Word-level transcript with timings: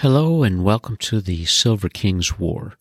Hello 0.00 0.42
and 0.44 0.64
welcome 0.64 0.96
to 0.96 1.20
the 1.20 1.44
Silver 1.44 1.90
King's 1.90 2.38
War. 2.38 2.72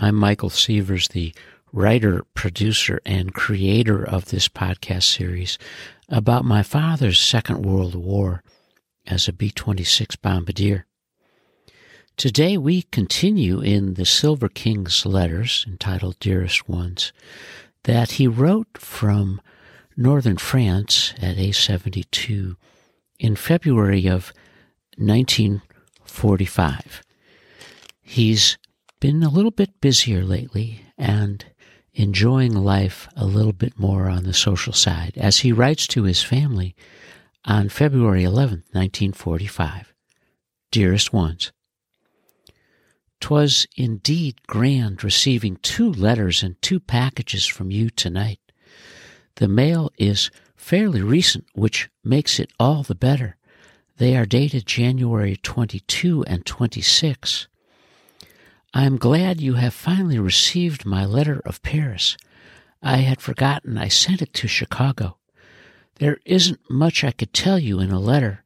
I'm 0.00 0.16
Michael 0.16 0.50
Sievers, 0.50 1.06
the 1.06 1.32
writer, 1.72 2.24
producer, 2.34 3.00
and 3.06 3.32
creator 3.32 4.02
of 4.02 4.24
this 4.24 4.48
podcast 4.48 5.04
series 5.04 5.56
about 6.08 6.44
my 6.44 6.64
father's 6.64 7.20
Second 7.20 7.64
World 7.64 7.94
War 7.94 8.42
as 9.06 9.28
a 9.28 9.32
B 9.32 9.52
26 9.52 10.16
bombardier. 10.16 10.86
Today 12.16 12.58
we 12.58 12.82
continue 12.82 13.60
in 13.60 13.94
the 13.94 14.04
Silver 14.04 14.48
King's 14.48 15.06
letters, 15.06 15.64
entitled 15.68 16.18
Dearest 16.18 16.68
Ones, 16.68 17.12
that 17.84 18.10
he 18.10 18.26
wrote 18.26 18.78
from 18.78 19.40
northern 19.96 20.38
France 20.38 21.14
at 21.22 21.36
A72 21.36 22.56
in 23.20 23.36
February 23.36 24.08
of 24.08 24.32
1945. 26.08 27.02
He's 28.02 28.58
been 29.00 29.22
a 29.22 29.28
little 29.28 29.50
bit 29.50 29.80
busier 29.80 30.24
lately 30.24 30.82
and 30.96 31.44
enjoying 31.92 32.52
life 32.52 33.08
a 33.16 33.24
little 33.24 33.52
bit 33.52 33.78
more 33.78 34.08
on 34.08 34.24
the 34.24 34.32
social 34.32 34.72
side 34.72 35.12
as 35.16 35.38
he 35.38 35.52
writes 35.52 35.86
to 35.88 36.04
his 36.04 36.22
family 36.22 36.74
on 37.44 37.68
February 37.68 38.22
11th, 38.22 38.64
1945. 38.72 39.92
Dearest 40.70 41.12
ones, 41.12 41.52
'twas 43.20 43.66
indeed 43.76 44.46
grand 44.46 45.02
receiving 45.02 45.56
two 45.56 45.92
letters 45.92 46.42
and 46.42 46.60
two 46.62 46.78
packages 46.80 47.46
from 47.46 47.70
you 47.70 47.90
tonight. 47.90 48.40
The 49.36 49.48
mail 49.48 49.90
is 49.98 50.30
fairly 50.56 51.02
recent, 51.02 51.46
which 51.54 51.88
makes 52.04 52.38
it 52.38 52.50
all 52.58 52.82
the 52.82 52.94
better. 52.94 53.37
They 53.98 54.16
are 54.16 54.26
dated 54.26 54.64
January 54.64 55.36
22 55.36 56.22
and 56.24 56.46
26. 56.46 57.48
I 58.72 58.84
am 58.84 58.96
glad 58.96 59.40
you 59.40 59.54
have 59.54 59.74
finally 59.74 60.20
received 60.20 60.86
my 60.86 61.04
letter 61.04 61.42
of 61.44 61.62
Paris. 61.62 62.16
I 62.80 62.98
had 62.98 63.20
forgotten 63.20 63.76
I 63.76 63.88
sent 63.88 64.22
it 64.22 64.32
to 64.34 64.46
Chicago. 64.46 65.16
There 65.96 66.18
isn't 66.24 66.60
much 66.70 67.02
I 67.02 67.10
could 67.10 67.32
tell 67.32 67.58
you 67.58 67.80
in 67.80 67.90
a 67.90 67.98
letter. 67.98 68.44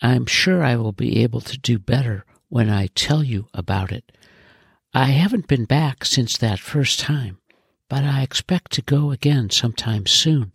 I'm 0.00 0.24
sure 0.24 0.64
I 0.64 0.76
will 0.76 0.92
be 0.92 1.22
able 1.22 1.42
to 1.42 1.58
do 1.58 1.78
better 1.78 2.24
when 2.48 2.70
I 2.70 2.86
tell 2.86 3.22
you 3.22 3.48
about 3.52 3.92
it. 3.92 4.12
I 4.94 5.06
haven't 5.06 5.46
been 5.46 5.66
back 5.66 6.06
since 6.06 6.38
that 6.38 6.58
first 6.58 7.00
time, 7.00 7.36
but 7.90 8.02
I 8.02 8.22
expect 8.22 8.72
to 8.72 8.82
go 8.82 9.10
again 9.10 9.50
sometime 9.50 10.06
soon, 10.06 10.54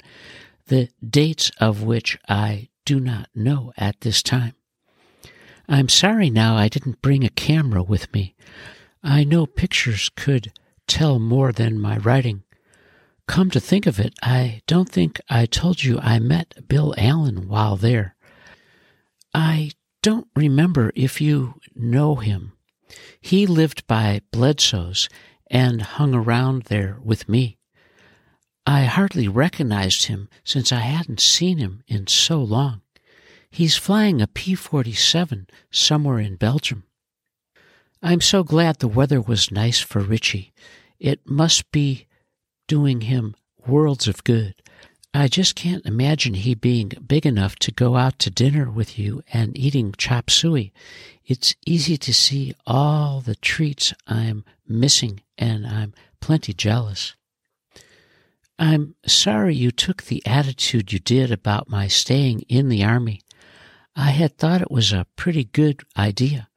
the 0.65 0.89
dates 1.07 1.51
of 1.59 1.83
which 1.83 2.17
I 2.27 2.69
do 2.91 2.99
not 2.99 3.29
know 3.33 3.71
at 3.77 4.01
this 4.01 4.21
time. 4.21 4.53
I'm 5.69 5.87
sorry 5.87 6.29
now 6.29 6.57
I 6.57 6.67
didn't 6.67 7.01
bring 7.01 7.23
a 7.23 7.29
camera 7.29 7.81
with 7.81 8.13
me. 8.13 8.35
I 9.01 9.23
know 9.23 9.45
pictures 9.45 10.09
could 10.17 10.51
tell 10.87 11.17
more 11.17 11.53
than 11.53 11.79
my 11.79 11.99
writing. 11.99 12.43
Come 13.29 13.49
to 13.51 13.61
think 13.61 13.85
of 13.85 13.97
it, 13.97 14.13
I 14.21 14.59
don't 14.67 14.89
think 14.89 15.21
I 15.29 15.45
told 15.45 15.85
you 15.85 15.99
I 15.99 16.19
met 16.19 16.67
Bill 16.67 16.93
Allen 16.97 17.47
while 17.47 17.77
there. 17.77 18.17
I 19.33 19.71
don't 20.03 20.27
remember 20.35 20.91
if 20.93 21.21
you 21.21 21.61
know 21.73 22.15
him. 22.15 22.51
He 23.21 23.47
lived 23.47 23.87
by 23.87 24.19
Bledsoe's 24.33 25.07
and 25.49 25.81
hung 25.81 26.13
around 26.13 26.63
there 26.63 26.97
with 27.01 27.29
me. 27.29 27.57
I 28.65 28.83
hardly 28.83 29.27
recognized 29.27 30.05
him 30.05 30.29
since 30.43 30.71
I 30.71 30.79
hadn't 30.79 31.19
seen 31.19 31.57
him 31.57 31.83
in 31.87 32.07
so 32.07 32.41
long. 32.41 32.81
He's 33.49 33.75
flying 33.75 34.21
a 34.21 34.27
P 34.27 34.55
47 34.55 35.47
somewhere 35.71 36.19
in 36.19 36.35
Belgium. 36.35 36.83
I'm 38.01 38.21
so 38.21 38.43
glad 38.43 38.79
the 38.79 38.87
weather 38.87 39.19
was 39.21 39.51
nice 39.51 39.79
for 39.79 39.99
Richie. 39.99 40.53
It 40.99 41.21
must 41.29 41.69
be 41.71 42.07
doing 42.67 43.01
him 43.01 43.35
worlds 43.67 44.07
of 44.07 44.23
good. 44.23 44.55
I 45.13 45.27
just 45.27 45.55
can't 45.55 45.85
imagine 45.85 46.35
he 46.35 46.55
being 46.55 46.93
big 47.05 47.25
enough 47.25 47.57
to 47.57 47.71
go 47.71 47.97
out 47.97 48.17
to 48.19 48.29
dinner 48.29 48.71
with 48.71 48.97
you 48.97 49.21
and 49.33 49.57
eating 49.57 49.93
chop 49.97 50.29
suey. 50.29 50.71
It's 51.25 51.53
easy 51.65 51.97
to 51.97 52.13
see 52.13 52.55
all 52.65 53.19
the 53.19 53.35
treats 53.35 53.93
I'm 54.07 54.45
missing, 54.65 55.21
and 55.37 55.67
I'm 55.67 55.93
plenty 56.21 56.53
jealous. 56.53 57.15
I'm 58.61 58.93
sorry 59.07 59.55
you 59.55 59.71
took 59.71 60.03
the 60.03 60.21
attitude 60.23 60.93
you 60.93 60.99
did 60.99 61.31
about 61.31 61.67
my 61.67 61.87
staying 61.87 62.41
in 62.41 62.69
the 62.69 62.83
Army. 62.83 63.21
I 63.95 64.11
had 64.11 64.37
thought 64.37 64.61
it 64.61 64.69
was 64.69 64.93
a 64.93 65.07
pretty 65.15 65.45
good 65.45 65.81
idea. 65.97 66.47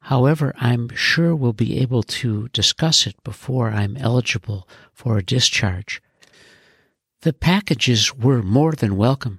However, 0.00 0.52
I'm 0.58 0.88
sure 0.96 1.36
we'll 1.36 1.52
be 1.52 1.78
able 1.78 2.02
to 2.02 2.48
discuss 2.48 3.06
it 3.06 3.14
before 3.22 3.70
I'm 3.70 3.96
eligible 3.96 4.68
for 4.92 5.16
a 5.16 5.22
discharge. 5.24 6.02
The 7.20 7.32
packages 7.32 8.12
were 8.12 8.42
more 8.42 8.72
than 8.72 8.96
welcome. 8.96 9.38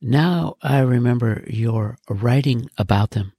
Now 0.00 0.54
I 0.62 0.78
remember 0.78 1.42
your 1.48 1.98
writing 2.08 2.70
about 2.78 3.10
them. 3.10 3.32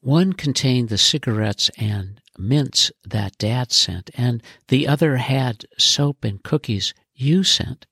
One 0.00 0.32
contained 0.32 0.88
the 0.88 0.96
cigarettes 0.96 1.70
and 1.76 2.18
mints 2.38 2.92
that 3.04 3.36
Dad 3.36 3.72
sent, 3.72 4.08
and 4.14 4.42
the 4.68 4.88
other 4.88 5.18
had 5.18 5.66
soap 5.76 6.24
and 6.24 6.42
cookies 6.42 6.94
you 7.16 7.44
sent, 7.44 7.86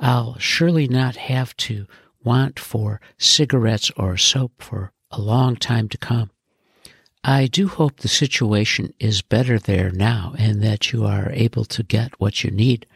I'll 0.00 0.38
surely 0.38 0.88
not 0.88 1.16
have 1.16 1.56
to 1.58 1.86
want 2.22 2.58
for 2.58 3.00
cigarettes 3.18 3.90
or 3.96 4.16
soap 4.16 4.62
for 4.62 4.92
a 5.10 5.20
long 5.20 5.56
time 5.56 5.88
to 5.90 5.98
come. 5.98 6.30
I 7.22 7.46
do 7.46 7.68
hope 7.68 7.98
the 7.98 8.08
situation 8.08 8.92
is 8.98 9.22
better 9.22 9.58
there 9.58 9.90
now 9.90 10.34
and 10.36 10.62
that 10.62 10.92
you 10.92 11.04
are 11.04 11.30
able 11.32 11.64
to 11.66 11.82
get 11.82 12.20
what 12.20 12.44
you 12.44 12.50
need. 12.50 12.86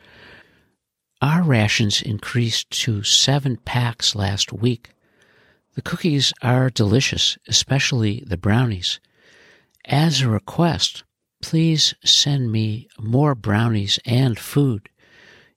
Our 1.23 1.43
rations 1.43 2.03
increased 2.03 2.71
to 2.83 3.03
seven 3.03 3.57
packs 3.57 4.15
last 4.15 4.53
week. 4.53 4.91
The 5.75 5.83
cookies 5.83 6.33
are 6.43 6.71
delicious, 6.71 7.39
especially 7.49 8.23
the 8.27 8.37
brownies. 8.37 9.01
As 9.85 10.21
a 10.21 10.29
request, 10.29 11.05
please 11.41 11.95
send 12.05 12.53
me 12.53 12.89
more 12.99 13.35
brownies 13.35 13.99
and 14.05 14.39
food. 14.39 14.89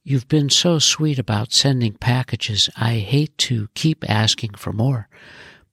You've 0.04 0.28
been 0.28 0.50
so 0.50 0.80
sweet 0.80 1.20
about 1.20 1.54
sending 1.54 1.94
packages. 1.94 2.72
I 2.76 2.96
hate 2.96 3.38
to 3.40 3.70
keep 3.76 4.10
asking 4.10 4.56
for 4.56 4.74
more, 4.74 5.08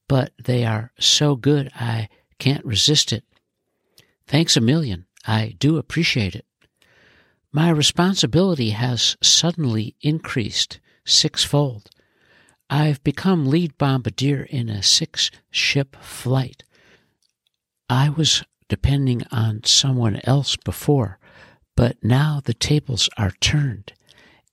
but 0.06 0.33
they 0.43 0.66
are 0.66 0.93
so 0.99 1.34
good 1.34 1.71
I 1.75 2.11
can't 2.39 2.65
resist 2.65 3.11
it. 3.11 3.25
Thanks 4.27 4.55
a 4.55 4.61
million. 4.61 5.06
I 5.27 5.56
do 5.59 5.78
appreciate 5.78 6.34
it. 6.34 6.44
My 7.53 7.71
responsibility 7.71 8.71
has 8.71 9.16
suddenly 9.22 9.97
increased 10.03 10.78
sixfold. 11.06 11.89
I've 12.69 13.03
become 13.03 13.47
lead 13.47 13.78
bombardier 13.78 14.43
in 14.43 14.69
a 14.69 14.83
six 14.83 15.31
ship 15.50 15.97
flight. 16.03 16.65
I 17.89 18.10
was 18.10 18.45
depending 18.69 19.22
on 19.33 19.65
someone 19.65 20.21
else 20.25 20.55
before, 20.56 21.19
but 21.75 21.97
now 22.05 22.43
the 22.45 22.53
tables 22.53 23.09
are 23.16 23.33
turned 23.41 23.95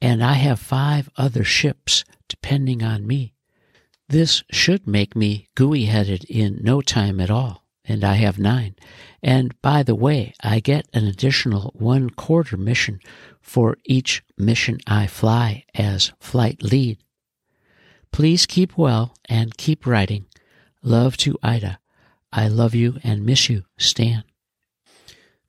and 0.02 0.24
I 0.24 0.34
have 0.34 0.60
five 0.60 1.10
other 1.18 1.44
ships 1.44 2.04
depending 2.28 2.84
on 2.84 3.08
me. 3.08 3.34
This 4.08 4.44
should 4.52 4.88
make 4.88 5.16
me 5.16 5.48
gooey 5.56 5.86
headed 5.86 6.26
in 6.26 6.60
no 6.62 6.82
time 6.82 7.20
at 7.20 7.32
all, 7.32 7.66
and 7.84 8.04
I 8.04 8.14
have 8.14 8.38
nine. 8.38 8.76
And 9.24 9.60
by 9.62 9.82
the 9.82 9.96
way, 9.96 10.34
I 10.42 10.60
get 10.60 10.88
an 10.94 11.06
additional 11.08 11.72
one 11.76 12.12
quarter 12.12 12.58
mission 12.58 13.00
for 13.42 13.78
each 13.84 14.24
mission 14.38 14.78
I 14.86 15.08
fly 15.08 15.66
as 15.74 16.12
flight 16.20 16.62
lead. 16.62 17.00
Please 18.12 18.46
keep 18.46 18.78
well 18.78 19.16
and 19.28 19.58
keep 19.58 19.86
writing. 19.86 20.26
Love 20.84 21.18
to 21.18 21.38
Ida. 21.42 21.80
I 22.32 22.48
love 22.48 22.76
you 22.76 23.00
and 23.04 23.26
miss 23.26 23.50
you, 23.50 23.64
Stan. 23.78 24.24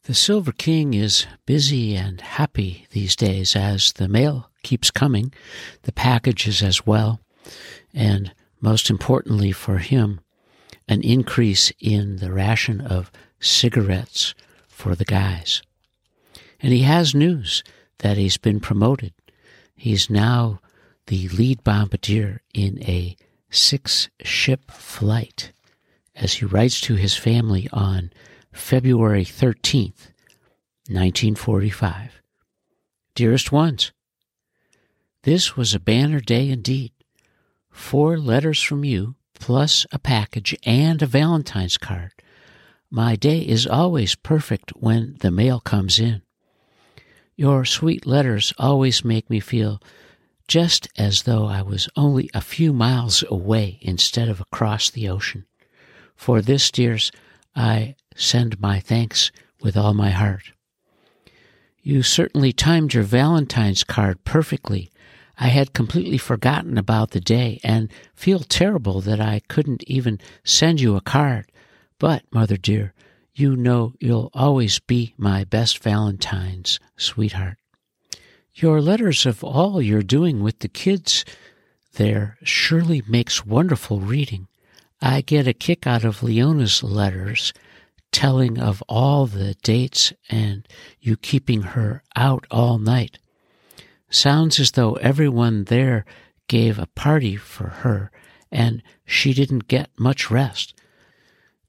The 0.06 0.14
Silver 0.14 0.52
King 0.52 0.94
is 0.94 1.26
busy 1.46 1.96
and 1.96 2.20
happy 2.20 2.86
these 2.92 3.16
days 3.16 3.56
as 3.56 3.92
the 3.94 4.06
mail 4.06 4.50
keeps 4.62 4.88
coming, 4.88 5.32
the 5.82 5.90
packages 5.90 6.62
as 6.62 6.86
well, 6.86 7.18
and 7.92 8.32
most 8.60 8.88
importantly 8.88 9.50
for 9.50 9.78
him, 9.78 10.20
an 10.86 11.02
increase 11.02 11.72
in 11.80 12.18
the 12.18 12.32
ration 12.32 12.80
of 12.80 13.10
cigarettes 13.40 14.32
for 14.68 14.94
the 14.94 15.04
guys. 15.04 15.60
And 16.60 16.72
he 16.72 16.82
has 16.82 17.12
news 17.12 17.64
that 17.98 18.16
he's 18.16 18.36
been 18.36 18.60
promoted. 18.60 19.12
He's 19.74 20.08
now 20.08 20.60
the 21.08 21.28
lead 21.30 21.64
bombardier 21.64 22.42
in 22.54 22.80
a 22.84 23.16
six 23.50 24.08
ship 24.22 24.70
flight 24.70 25.50
as 26.14 26.34
he 26.34 26.44
writes 26.44 26.80
to 26.82 26.94
his 26.94 27.16
family 27.16 27.68
on 27.72 28.12
February 28.56 29.24
13th, 29.24 30.10
1945. 30.88 32.20
Dearest 33.14 33.52
ones, 33.52 33.92
this 35.22 35.56
was 35.56 35.74
a 35.74 35.80
banner 35.80 36.20
day 36.20 36.48
indeed. 36.48 36.92
Four 37.70 38.18
letters 38.18 38.62
from 38.62 38.84
you, 38.84 39.16
plus 39.34 39.86
a 39.92 39.98
package 39.98 40.56
and 40.64 41.02
a 41.02 41.06
Valentine's 41.06 41.76
card. 41.76 42.12
My 42.90 43.14
day 43.14 43.40
is 43.40 43.66
always 43.66 44.14
perfect 44.14 44.70
when 44.76 45.16
the 45.20 45.30
mail 45.30 45.60
comes 45.60 45.98
in. 45.98 46.22
Your 47.36 47.64
sweet 47.64 48.06
letters 48.06 48.52
always 48.58 49.04
make 49.04 49.28
me 49.28 49.40
feel 49.40 49.82
just 50.48 50.88
as 50.96 51.24
though 51.24 51.46
I 51.46 51.60
was 51.62 51.88
only 51.96 52.30
a 52.32 52.40
few 52.40 52.72
miles 52.72 53.22
away 53.28 53.78
instead 53.82 54.28
of 54.28 54.40
across 54.40 54.90
the 54.90 55.08
ocean. 55.08 55.44
For 56.14 56.40
this, 56.40 56.70
dears, 56.70 57.12
I 57.54 57.96
send 58.16 58.60
my 58.60 58.80
thanks 58.80 59.30
with 59.60 59.76
all 59.76 59.94
my 59.94 60.10
heart. 60.10 60.52
You 61.82 62.02
certainly 62.02 62.52
timed 62.52 62.94
your 62.94 63.04
Valentine's 63.04 63.84
card 63.84 64.24
perfectly. 64.24 64.90
I 65.38 65.48
had 65.48 65.72
completely 65.72 66.18
forgotten 66.18 66.78
about 66.78 67.12
the 67.12 67.20
day 67.20 67.60
and 67.62 67.92
feel 68.14 68.40
terrible 68.40 69.00
that 69.02 69.20
I 69.20 69.42
couldn't 69.48 69.84
even 69.86 70.18
send 70.42 70.80
you 70.80 70.96
a 70.96 71.00
card. 71.00 71.52
But, 71.98 72.24
mother 72.32 72.56
dear, 72.56 72.92
you 73.34 73.54
know 73.54 73.92
you'll 74.00 74.30
always 74.34 74.80
be 74.80 75.14
my 75.16 75.44
best 75.44 75.78
Valentine's 75.78 76.80
sweetheart. 76.96 77.58
Your 78.54 78.80
letters 78.80 79.26
of 79.26 79.44
all 79.44 79.82
you're 79.82 80.02
doing 80.02 80.42
with 80.42 80.60
the 80.60 80.68
kids 80.68 81.24
there 81.92 82.38
surely 82.42 83.02
makes 83.06 83.44
wonderful 83.44 84.00
reading. 84.00 84.48
I 85.00 85.20
get 85.20 85.46
a 85.46 85.52
kick 85.52 85.86
out 85.86 86.04
of 86.04 86.22
Leona's 86.22 86.82
letters 86.82 87.52
telling 88.12 88.58
of 88.58 88.82
all 88.88 89.26
the 89.26 89.54
dates 89.62 90.12
and 90.30 90.66
you 91.00 91.16
keeping 91.16 91.62
her 91.62 92.02
out 92.14 92.46
all 92.50 92.78
night. 92.78 93.18
Sounds 94.10 94.58
as 94.60 94.72
though 94.72 94.94
everyone 94.94 95.64
there 95.64 96.04
gave 96.48 96.78
a 96.78 96.86
party 96.86 97.36
for 97.36 97.68
her 97.68 98.10
and 98.50 98.82
she 99.04 99.34
didn't 99.34 99.68
get 99.68 99.90
much 99.98 100.30
rest. 100.30 100.74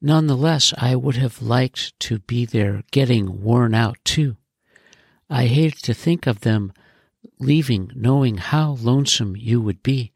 Nonetheless, 0.01 0.73
I 0.77 0.95
would 0.95 1.15
have 1.15 1.41
liked 1.41 1.99
to 2.01 2.19
be 2.19 2.45
there 2.45 2.83
getting 2.91 3.41
worn 3.41 3.73
out 3.73 3.97
too. 4.03 4.37
I 5.29 5.47
hated 5.47 5.83
to 5.83 5.93
think 5.93 6.27
of 6.27 6.41
them 6.41 6.71
leaving 7.39 7.91
knowing 7.95 8.37
how 8.37 8.77
lonesome 8.79 9.35
you 9.35 9.59
would 9.59 9.83
be, 9.83 10.11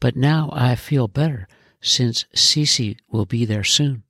but 0.00 0.16
now 0.16 0.50
I 0.52 0.76
feel 0.76 1.08
better 1.08 1.48
since 1.80 2.24
Cece 2.34 2.96
will 3.10 3.26
be 3.26 3.44
there 3.44 3.64
soon. 3.64 4.04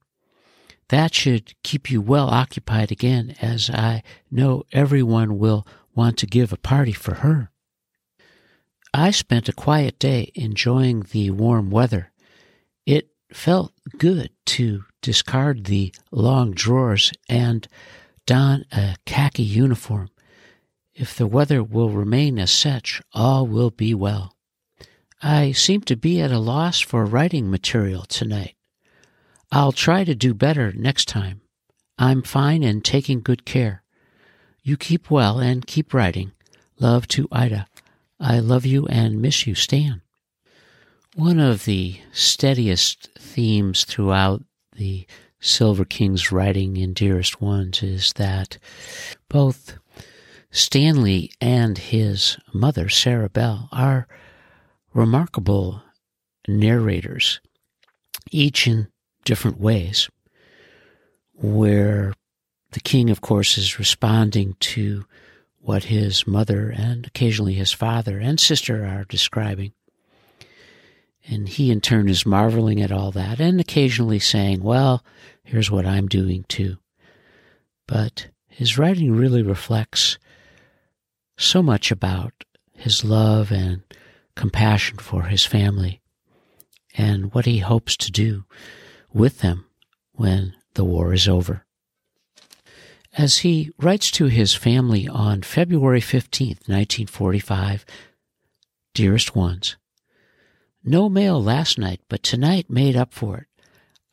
That 0.89 1.13
should 1.13 1.53
keep 1.63 1.89
you 1.89 2.01
well 2.01 2.29
occupied 2.29 2.91
again, 2.91 3.35
as 3.41 3.69
I 3.69 4.03
know 4.29 4.63
everyone 4.71 5.39
will 5.39 5.65
want 5.95 6.17
to 6.17 6.27
give 6.27 6.53
a 6.53 6.57
party 6.57 6.91
for 6.91 7.15
her. 7.15 7.49
I 8.93 9.11
spent 9.11 9.49
a 9.49 9.53
quiet 9.53 9.99
day 9.99 10.31
enjoying 10.35 11.07
the 11.11 11.31
warm 11.31 11.69
weather. 11.69 12.11
It 12.85 13.09
felt 13.33 13.73
good 13.97 14.29
to 14.45 14.85
discard 15.01 15.65
the 15.65 15.93
long 16.11 16.51
drawers 16.51 17.11
and 17.27 17.67
don 18.25 18.65
a 18.71 18.95
khaki 19.05 19.43
uniform. 19.43 20.09
If 20.93 21.15
the 21.15 21.27
weather 21.27 21.61
will 21.61 21.89
remain 21.89 22.39
as 22.39 22.51
such, 22.51 23.01
all 23.13 23.45
will 23.47 23.69
be 23.69 23.93
well. 23.93 24.35
I 25.21 25.51
seem 25.51 25.81
to 25.81 25.95
be 25.95 26.21
at 26.21 26.31
a 26.31 26.39
loss 26.39 26.79
for 26.79 27.05
writing 27.05 27.51
material 27.51 28.03
tonight. 28.03 28.54
I'll 29.51 29.71
try 29.71 30.03
to 30.03 30.15
do 30.15 30.33
better 30.33 30.71
next 30.73 31.07
time. 31.07 31.41
I'm 31.97 32.23
fine 32.23 32.63
and 32.63 32.83
taking 32.83 33.21
good 33.21 33.45
care. 33.45 33.83
You 34.63 34.77
keep 34.77 35.09
well 35.09 35.39
and 35.39 35.65
keep 35.65 35.93
writing. 35.93 36.31
Love 36.79 37.07
to 37.09 37.27
Ida. 37.31 37.67
I 38.19 38.39
love 38.39 38.65
you 38.65 38.85
and 38.87 39.21
miss 39.21 39.45
you, 39.45 39.55
Stan. 39.55 40.01
One 41.15 41.39
of 41.39 41.65
the 41.65 41.99
steadiest 42.11 43.09
themes 43.17 43.85
throughout 43.85 44.43
the 44.75 45.05
Silver 45.39 45.85
King's 45.85 46.31
writing 46.31 46.75
in 46.75 46.93
Dearest 46.93 47.39
Ones 47.39 47.83
is 47.83 48.11
that 48.13 48.57
both 49.29 49.77
Stanley 50.51 51.31
and 51.39 51.77
his 51.77 52.37
mother, 52.53 52.89
Sarah 52.89 53.29
Bell, 53.29 53.69
are 53.71 54.07
remarkable 54.93 55.83
narrators, 56.47 57.39
each 58.31 58.67
in 58.67 58.87
different 59.25 59.59
ways, 59.59 60.09
where 61.33 62.13
the 62.71 62.79
king, 62.79 63.09
of 63.09 63.21
course, 63.21 63.57
is 63.57 63.79
responding 63.79 64.55
to 64.59 65.05
what 65.59 65.85
his 65.85 66.27
mother 66.27 66.69
and 66.69 67.07
occasionally 67.07 67.55
his 67.55 67.73
father 67.73 68.19
and 68.19 68.39
sister 68.39 68.85
are 68.85 69.05
describing. 69.05 69.73
And 71.27 71.49
he, 71.49 71.71
in 71.71 71.81
turn, 71.81 72.07
is 72.07 72.25
marveling 72.25 72.81
at 72.81 72.91
all 72.91 73.11
that 73.11 73.39
and 73.39 73.59
occasionally 73.59 74.19
saying, 74.19 74.61
Well, 74.61 75.03
here's 75.43 75.71
what 75.71 75.85
I'm 75.85 76.07
doing 76.07 76.45
too. 76.47 76.77
But 77.87 78.27
his 78.47 78.77
writing 78.77 79.11
really 79.11 79.41
reflects 79.41 80.19
so 81.35 81.63
much 81.63 81.91
about 81.91 82.33
his 82.73 83.03
love 83.03 83.51
and 83.51 83.81
compassion 84.35 84.97
for 84.97 85.23
his 85.23 85.45
family 85.45 86.01
and 86.95 87.33
what 87.33 87.45
he 87.45 87.59
hopes 87.59 87.97
to 87.97 88.11
do 88.11 88.45
with 89.15 89.39
them 89.39 89.65
when 90.11 90.53
the 90.73 90.83
war 90.83 91.13
is 91.13 91.27
over. 91.27 91.65
As 93.17 93.39
he 93.39 93.71
writes 93.79 94.11
to 94.11 94.25
his 94.25 94.53
family 94.53 95.07
on 95.07 95.41
February 95.41 96.01
15th, 96.01 96.67
1945, 96.67 97.85
Dearest 98.93 99.35
ones, 99.35 99.75
no 100.81 101.09
mail 101.09 101.41
last 101.41 101.77
night, 101.77 101.99
but 102.07 102.23
tonight 102.23 102.69
made 102.69 102.95
up 102.95 103.13
for 103.13 103.37
it. 103.39 103.47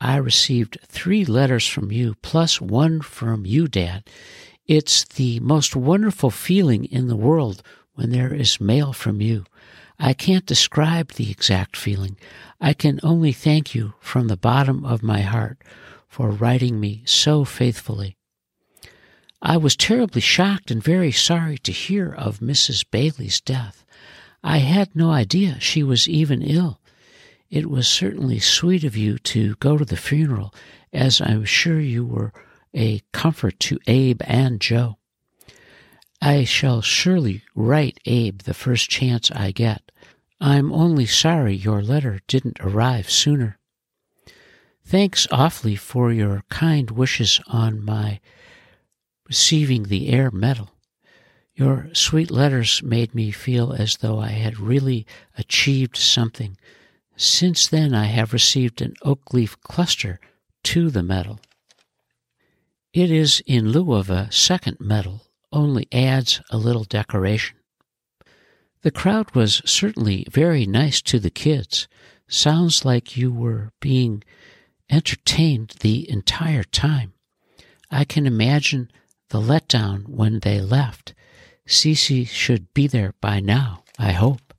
I 0.01 0.17
received 0.17 0.77
three 0.87 1.23
letters 1.23 1.65
from 1.67 1.89
you, 1.89 2.15
plus 2.21 2.59
one 2.59 2.99
from 2.99 3.45
you, 3.45 3.69
Dad. 3.69 4.03
It's 4.67 5.05
the 5.05 5.39
most 5.39 5.73
wonderful 5.73 6.31
feeling 6.31 6.83
in 6.83 7.07
the 7.07 7.15
world 7.15 7.63
when 7.93 8.09
there 8.09 8.33
is 8.33 8.59
mail 8.59 8.91
from 8.91 9.21
you. 9.21 9.45
I 9.99 10.13
can't 10.13 10.45
describe 10.45 11.11
the 11.11 11.29
exact 11.31 11.77
feeling. 11.77 12.17
I 12.59 12.73
can 12.73 12.99
only 13.03 13.31
thank 13.31 13.75
you 13.75 13.93
from 13.99 14.27
the 14.27 14.37
bottom 14.37 14.85
of 14.85 15.03
my 15.03 15.21
heart 15.21 15.61
for 16.07 16.29
writing 16.29 16.79
me 16.79 17.03
so 17.05 17.45
faithfully. 17.45 18.15
I 19.41 19.57
was 19.57 19.75
terribly 19.75 20.21
shocked 20.21 20.71
and 20.71 20.81
very 20.81 21.11
sorry 21.11 21.57
to 21.59 21.71
hear 21.71 22.13
of 22.13 22.39
Mrs. 22.39 22.85
Bailey's 22.89 23.41
death. 23.41 23.83
I 24.43 24.59
had 24.59 24.95
no 24.95 25.11
idea 25.11 25.59
she 25.59 25.83
was 25.83 26.07
even 26.07 26.41
ill. 26.41 26.79
It 27.49 27.69
was 27.69 27.87
certainly 27.87 28.39
sweet 28.39 28.83
of 28.83 28.97
you 28.97 29.17
to 29.19 29.55
go 29.55 29.77
to 29.77 29.85
the 29.85 29.97
funeral, 29.97 30.53
as 30.91 31.21
I'm 31.21 31.45
sure 31.45 31.79
you 31.79 32.05
were 32.05 32.33
a 32.73 33.01
comfort 33.11 33.59
to 33.61 33.79
Abe 33.85 34.21
and 34.25 34.59
Joe. 34.59 34.97
I 36.25 36.45
shall 36.45 36.81
surely 36.81 37.43
write 37.53 37.99
Abe 38.05 38.43
the 38.43 38.53
first 38.53 38.89
chance 38.89 39.29
I 39.31 39.51
get. 39.51 39.91
I'm 40.39 40.71
only 40.71 41.05
sorry 41.05 41.53
your 41.53 41.81
letter 41.81 42.21
didn't 42.29 42.61
arrive 42.61 43.11
sooner. 43.11 43.59
Thanks 44.85 45.27
awfully 45.31 45.75
for 45.75 46.13
your 46.13 46.45
kind 46.49 46.89
wishes 46.89 47.41
on 47.47 47.83
my 47.83 48.21
receiving 49.27 49.83
the 49.83 50.07
Air 50.07 50.31
Medal. 50.31 50.69
Your 51.55 51.89
sweet 51.91 52.31
letters 52.31 52.81
made 52.81 53.13
me 53.13 53.31
feel 53.31 53.73
as 53.73 53.97
though 53.97 54.19
I 54.19 54.29
had 54.29 54.61
really 54.61 55.05
achieved 55.37 55.97
something. 55.97 56.57
Since 57.17 57.67
then, 57.67 57.93
I 57.93 58.05
have 58.05 58.31
received 58.31 58.81
an 58.81 58.93
oak 59.01 59.33
leaf 59.33 59.59
cluster 59.59 60.21
to 60.63 60.89
the 60.89 61.03
medal. 61.03 61.41
It 62.93 63.11
is 63.11 63.43
in 63.45 63.73
lieu 63.73 63.91
of 63.91 64.09
a 64.09 64.31
second 64.31 64.77
medal, 64.79 65.23
only 65.53 65.87
adds 65.91 66.41
a 66.49 66.57
little 66.57 66.83
decoration. 66.83 67.57
The 68.81 68.91
crowd 68.91 69.33
was 69.33 69.61
certainly 69.65 70.25
very 70.29 70.65
nice 70.65 71.01
to 71.03 71.19
the 71.19 71.29
kids. 71.29 71.87
Sounds 72.27 72.83
like 72.83 73.15
you 73.15 73.31
were 73.31 73.71
being 73.79 74.23
entertained 74.89 75.75
the 75.79 76.09
entire 76.09 76.63
time. 76.63 77.13
I 77.89 78.03
can 78.03 78.25
imagine 78.25 78.91
the 79.29 79.39
letdown 79.39 80.07
when 80.09 80.39
they 80.39 80.59
left. 80.59 81.13
Cece 81.67 82.27
should 82.27 82.73
be 82.73 82.87
there 82.87 83.13
by 83.21 83.39
now, 83.39 83.83
I 83.97 84.11
hope. 84.11 84.53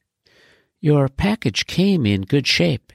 Your 0.80 1.08
package 1.08 1.66
came 1.66 2.06
in 2.06 2.22
good 2.22 2.46
shape, 2.46 2.92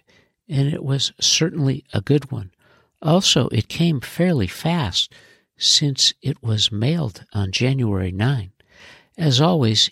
and 0.48 0.68
it 0.68 0.84
was 0.84 1.12
certainly 1.20 1.84
a 1.94 2.01
good 2.01 2.32
one. 2.32 2.51
Also, 3.01 3.50
it 3.50 3.68
came 3.68 4.01
fairly 4.01 4.48
fast 4.48 5.13
since 5.60 6.13
it 6.22 6.42
was 6.42 6.72
mailed 6.72 7.25
on 7.34 7.51
January 7.51 8.12
9. 8.12 8.51
As 9.18 9.42
always, 9.42 9.92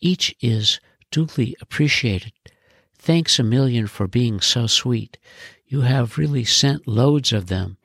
each 0.00 0.34
is 0.40 0.80
duly 1.10 1.56
appreciated. 1.60 2.32
Thanks 2.96 3.38
a 3.38 3.42
million 3.42 3.86
for 3.86 4.06
being 4.06 4.40
so 4.40 4.66
sweet. 4.66 5.18
You 5.66 5.82
have 5.82 6.18
really 6.18 6.44
sent 6.44 6.86
loads 6.86 7.32
of 7.32 7.46
them 7.46 7.76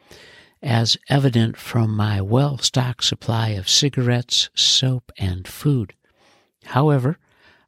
as 0.62 0.98
evident 1.10 1.58
from 1.58 1.96
my 1.96 2.22
well 2.22 2.58
stocked 2.58 3.04
supply 3.04 3.50
of 3.50 3.70
cigarettes, 3.70 4.50
soap, 4.56 5.12
and 5.18 5.48
food. 5.48 5.94
However, 6.66 7.18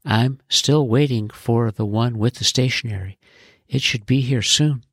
I'm 0.06 0.40
still 0.50 0.88
waiting 0.88 1.30
for 1.30 1.72
the 1.72 1.86
one 1.86 2.18
with 2.18 2.36
the 2.36 2.44
stationery. 2.44 3.18
It 3.68 3.82
should 3.82 4.06
be 4.06 4.22
here 4.22 4.44
soon. 4.44 4.84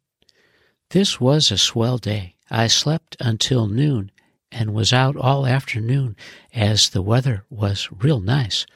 This 0.90 1.20
was 1.20 1.50
a 1.50 1.58
swell 1.58 1.98
day. 1.98 2.36
I 2.50 2.66
slept 2.66 3.16
until 3.20 3.66
noon 3.66 4.11
and 4.52 4.74
was 4.74 4.92
out 4.92 5.16
all 5.16 5.46
afternoon 5.46 6.16
as 6.54 6.90
the 6.90 7.02
weather 7.02 7.44
was 7.50 7.88
real 7.90 8.20
nice. 8.20 8.66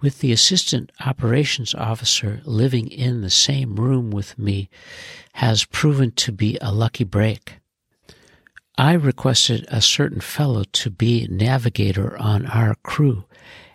With 0.00 0.20
the 0.20 0.32
assistant 0.32 0.92
operations 1.04 1.74
officer 1.74 2.40
living 2.44 2.88
in 2.88 3.20
the 3.20 3.30
same 3.30 3.76
room 3.76 4.10
with 4.10 4.38
me 4.38 4.70
has 5.34 5.64
proven 5.64 6.12
to 6.12 6.32
be 6.32 6.56
a 6.60 6.72
lucky 6.72 7.04
break. 7.04 7.56
I 8.78 8.94
requested 8.94 9.66
a 9.68 9.82
certain 9.82 10.20
fellow 10.20 10.64
to 10.64 10.90
be 10.90 11.26
navigator 11.30 12.16
on 12.16 12.46
our 12.46 12.76
crew, 12.76 13.24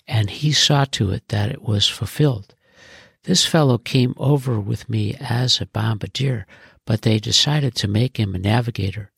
and 0.08 0.32
he 0.32 0.52
saw 0.52 0.86
to 0.86 1.12
it 1.12 1.28
that 1.28 1.52
it 1.52 1.62
was 1.62 1.88
fulfilled. 1.88 2.56
This 3.24 3.46
fellow 3.46 3.78
came 3.78 4.16
over 4.18 4.60
with 4.60 4.90
me 4.90 5.16
as 5.20 5.62
a 5.62 5.68
bombardier, 5.68 6.48
but 6.86 7.04
they 7.04 7.20
decided 7.20 7.76
to 7.76 7.88
make 7.88 8.18
him 8.18 8.34
a 8.34 8.40
navigator. 8.40 9.12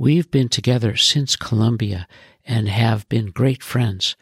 We've 0.00 0.30
been 0.30 0.48
together 0.48 0.94
since 0.94 1.34
Columbia 1.34 2.06
and 2.44 2.68
have 2.68 3.08
been 3.08 3.32
great 3.32 3.64
friends. 3.64 4.14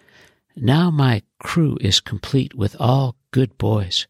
Now 0.56 0.90
my 0.90 1.22
crew 1.38 1.76
is 1.82 2.00
complete 2.00 2.54
with 2.54 2.74
all 2.80 3.16
good 3.30 3.58
boys. 3.58 4.06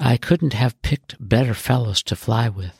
I 0.00 0.16
couldn't 0.16 0.52
have 0.52 0.82
picked 0.82 1.14
better 1.20 1.54
fellows 1.54 2.02
to 2.02 2.16
fly 2.16 2.48
with. 2.48 2.76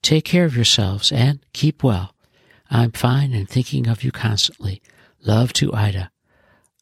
Take 0.00 0.24
care 0.24 0.46
of 0.46 0.56
yourselves 0.56 1.12
and 1.12 1.44
keep 1.52 1.84
well. 1.84 2.14
I'm 2.70 2.92
fine 2.92 3.34
and 3.34 3.46
thinking 3.46 3.86
of 3.86 4.02
you 4.02 4.12
constantly. 4.12 4.80
Love 5.22 5.52
to 5.52 5.74
Ida. 5.74 6.10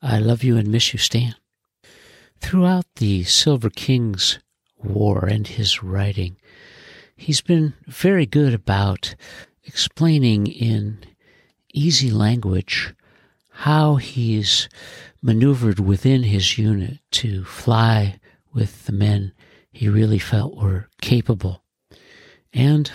I 0.00 0.20
love 0.20 0.44
you 0.44 0.56
and 0.56 0.68
miss 0.68 0.92
you, 0.92 1.00
Stan. 1.00 1.34
Throughout 2.40 2.86
the 2.94 3.24
Silver 3.24 3.70
King's 3.70 4.38
war 4.76 5.26
and 5.26 5.48
his 5.48 5.82
writing, 5.82 6.36
he's 7.16 7.40
been 7.40 7.74
very 7.88 8.24
good 8.24 8.54
about 8.54 9.16
explaining 9.68 10.46
in 10.46 10.98
easy 11.74 12.10
language 12.10 12.94
how 13.50 13.96
he's 13.96 14.68
maneuvered 15.22 15.78
within 15.78 16.22
his 16.22 16.56
unit 16.56 16.98
to 17.10 17.44
fly 17.44 18.18
with 18.52 18.86
the 18.86 18.92
men 18.92 19.32
he 19.70 19.88
really 19.88 20.18
felt 20.18 20.56
were 20.56 20.88
capable. 21.02 21.62
And 22.52 22.90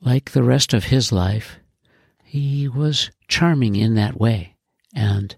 like 0.00 0.32
the 0.32 0.42
rest 0.42 0.74
of 0.74 0.84
his 0.84 1.12
life, 1.12 1.58
he 2.24 2.66
was 2.66 3.10
charming 3.28 3.76
in 3.76 3.94
that 3.94 4.18
way 4.18 4.56
and 4.94 5.36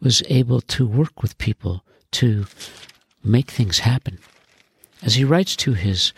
was 0.00 0.22
able 0.28 0.60
to 0.60 0.86
work 0.86 1.20
with 1.20 1.36
people 1.38 1.84
to 2.12 2.46
make 3.24 3.50
things 3.50 3.80
happen. 3.80 4.18
As 5.02 5.14
he 5.14 5.24
writes 5.24 5.56
to 5.56 5.72
his 5.72 6.12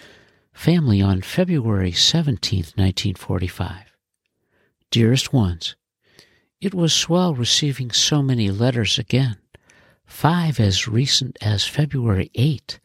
family 0.53 1.03
on 1.03 1.23
February 1.23 1.93
17, 1.93 2.59
1945, 2.77 3.93
Dearest 4.91 5.33
ones, 5.33 5.75
it 6.61 6.75
was 6.75 6.93
swell 6.93 7.35
receiving 7.35 7.91
so 7.91 8.23
many 8.23 8.51
letters 8.51 8.99
again, 8.99 9.37
five 10.05 10.61
as 10.61 10.87
recent 10.87 11.37
as 11.41 11.67
February 11.67 12.31
8. 12.35 12.79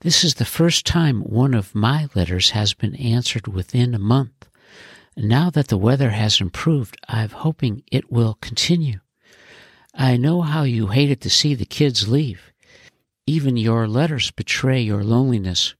This 0.00 0.24
is 0.24 0.34
the 0.34 0.44
first 0.44 0.84
time 0.86 1.20
one 1.20 1.54
of 1.54 1.74
my 1.74 2.08
letters 2.14 2.50
has 2.50 2.74
been 2.74 2.96
answered 2.96 3.46
within 3.46 3.94
a 3.94 3.98
month. 3.98 4.48
Now 5.16 5.50
that 5.50 5.68
the 5.68 5.76
weather 5.76 6.10
has 6.10 6.40
improved, 6.40 6.96
I'm 7.06 7.28
hoping 7.28 7.84
it 7.92 8.10
will 8.10 8.38
continue. 8.40 9.00
I 9.94 10.16
know 10.16 10.40
how 10.40 10.62
you 10.62 10.88
hated 10.88 11.20
to 11.20 11.30
see 11.30 11.54
the 11.54 11.66
kids 11.66 12.08
leave. 12.08 12.50
Even 13.26 13.56
your 13.56 13.86
letters 13.86 14.30
betray 14.30 14.80
your 14.80 15.04
loneliness. 15.04 15.74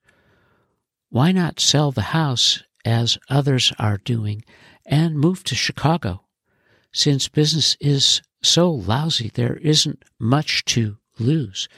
Why 1.12 1.31
not 1.31 1.61
sell 1.61 1.92
the 1.92 2.14
house 2.16 2.62
as 2.87 3.19
others 3.28 3.71
are 3.78 3.99
doing 3.99 4.47
and 4.87 5.19
move 5.19 5.45
to 5.45 5.54
Chicago? 5.54 6.23
Since 6.90 7.28
business 7.28 7.76
is 7.83 8.23
so 8.42 8.71
lousy, 8.71 9.31
there 9.35 9.59
isn't 9.59 10.07
much 10.19 10.64
to 10.73 10.97
lose. 11.19 11.69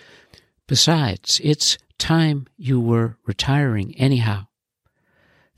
Besides, 0.69 1.41
it's 1.43 1.79
time 1.99 2.47
you 2.57 2.79
were 2.79 3.17
retiring 3.27 3.97
anyhow. 3.97 4.47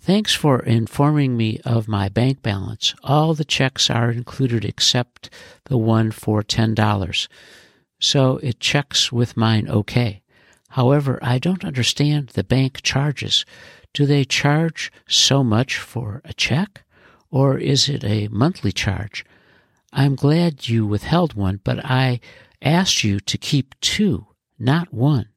Thanks 0.01 0.33
for 0.33 0.61
informing 0.61 1.37
me 1.37 1.61
of 1.67 1.87
my 1.87 2.09
bank 2.09 2.41
balance. 2.41 2.95
All 3.05 3.35
the 3.35 3.45
checks 3.45 3.91
are 3.91 4.11
included 4.11 4.65
except 4.65 5.29
the 5.67 5.77
one 5.77 6.13
for 6.13 6.43
$10. 6.43 7.29
So 8.01 8.39
it 8.39 8.59
checks 8.59 9.13
with 9.13 9.37
mine 9.37 9.69
okay. 9.69 10.23
However, 10.77 11.19
I 11.23 11.39
don't 11.39 11.65
understand 11.65 12.29
the 12.29 12.45
bank 12.45 12.83
charges. 12.83 13.47
Do 13.95 14.05
they 14.05 14.27
charge 14.27 14.93
so 15.09 15.43
much 15.43 15.79
for 15.79 16.21
a 16.23 16.35
check? 16.35 16.83
Or 17.31 17.57
is 17.57 17.89
it 17.89 18.05
a 18.05 18.29
monthly 18.29 18.73
charge? 18.73 19.25
I'm 19.91 20.17
glad 20.17 20.69
you 20.69 20.85
withheld 20.85 21.33
one, 21.33 21.61
but 21.65 21.83
I 21.83 22.21
asked 22.61 23.03
you 23.03 23.21
to 23.21 23.39
keep 23.39 23.75
two, 23.81 24.27
not 24.59 24.93
one. 24.93 25.31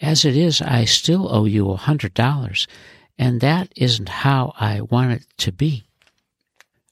As 0.00 0.24
it 0.24 0.34
is, 0.34 0.62
I 0.62 0.86
still 0.86 1.28
owe 1.30 1.44
you 1.44 1.70
a 1.70 1.76
hundred 1.76 2.14
dollars, 2.14 2.66
and 3.18 3.42
that 3.42 3.70
isn't 3.76 4.08
how 4.08 4.54
I 4.58 4.80
want 4.80 5.12
it 5.12 5.26
to 5.44 5.52
be. 5.52 5.84